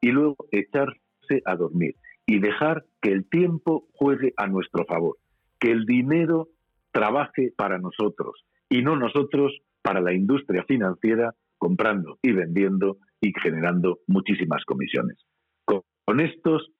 y 0.00 0.10
luego 0.10 0.36
echarse 0.50 1.42
a 1.44 1.54
dormir 1.54 1.94
y 2.30 2.38
dejar 2.38 2.84
que 3.02 3.10
el 3.10 3.28
tiempo 3.28 3.88
juegue 3.92 4.34
a 4.36 4.46
nuestro 4.46 4.84
favor, 4.84 5.16
que 5.58 5.72
el 5.72 5.84
dinero 5.84 6.46
trabaje 6.92 7.52
para 7.56 7.80
nosotros 7.80 8.44
y 8.68 8.82
no 8.82 8.94
nosotros 8.94 9.52
para 9.82 10.00
la 10.00 10.14
industria 10.14 10.62
financiera 10.62 11.34
comprando 11.58 12.20
y 12.22 12.30
vendiendo 12.30 12.98
y 13.20 13.32
generando 13.42 13.98
muchísimas 14.06 14.64
comisiones. 14.64 15.18
Con, 15.64 16.20
estos 16.20 16.70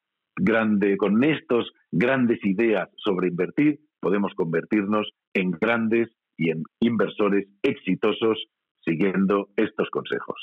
con 1.01 1.25
estos 1.25 1.73
grandes 1.91 2.39
ideas 2.45 2.89
sobre 2.97 3.27
invertir 3.27 3.81
podemos 3.99 4.33
convertirnos 4.37 5.11
en 5.35 5.51
grandes 5.51 6.11
y 6.37 6.51
en 6.51 6.63
inversores 6.79 7.49
exitosos 7.65 8.39
siguiendo 8.85 9.49
estos 9.57 9.91
consejos. 9.91 10.37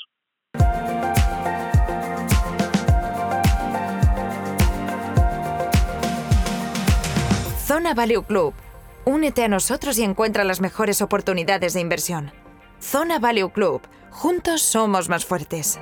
Zona 7.88 8.06
Value 8.06 8.22
Club. 8.22 8.52
Únete 9.06 9.44
a 9.44 9.48
nosotros 9.48 9.98
y 9.98 10.02
encuentra 10.02 10.44
las 10.44 10.60
mejores 10.60 11.00
oportunidades 11.00 11.72
de 11.72 11.80
inversión. 11.80 12.32
Zona 12.82 13.18
Value 13.18 13.50
Club. 13.50 13.80
Juntos 14.10 14.60
somos 14.60 15.08
más 15.08 15.24
fuertes. 15.24 15.80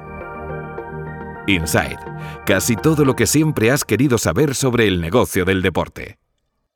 Inside. 1.48 1.98
Casi 2.46 2.76
todo 2.76 3.04
lo 3.04 3.16
que 3.16 3.26
siempre 3.26 3.72
has 3.72 3.84
querido 3.84 4.18
saber 4.18 4.54
sobre 4.54 4.86
el 4.86 5.00
negocio 5.00 5.44
del 5.44 5.62
deporte. 5.62 6.20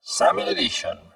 Summer 0.01 0.49
Edition. 0.49 1.10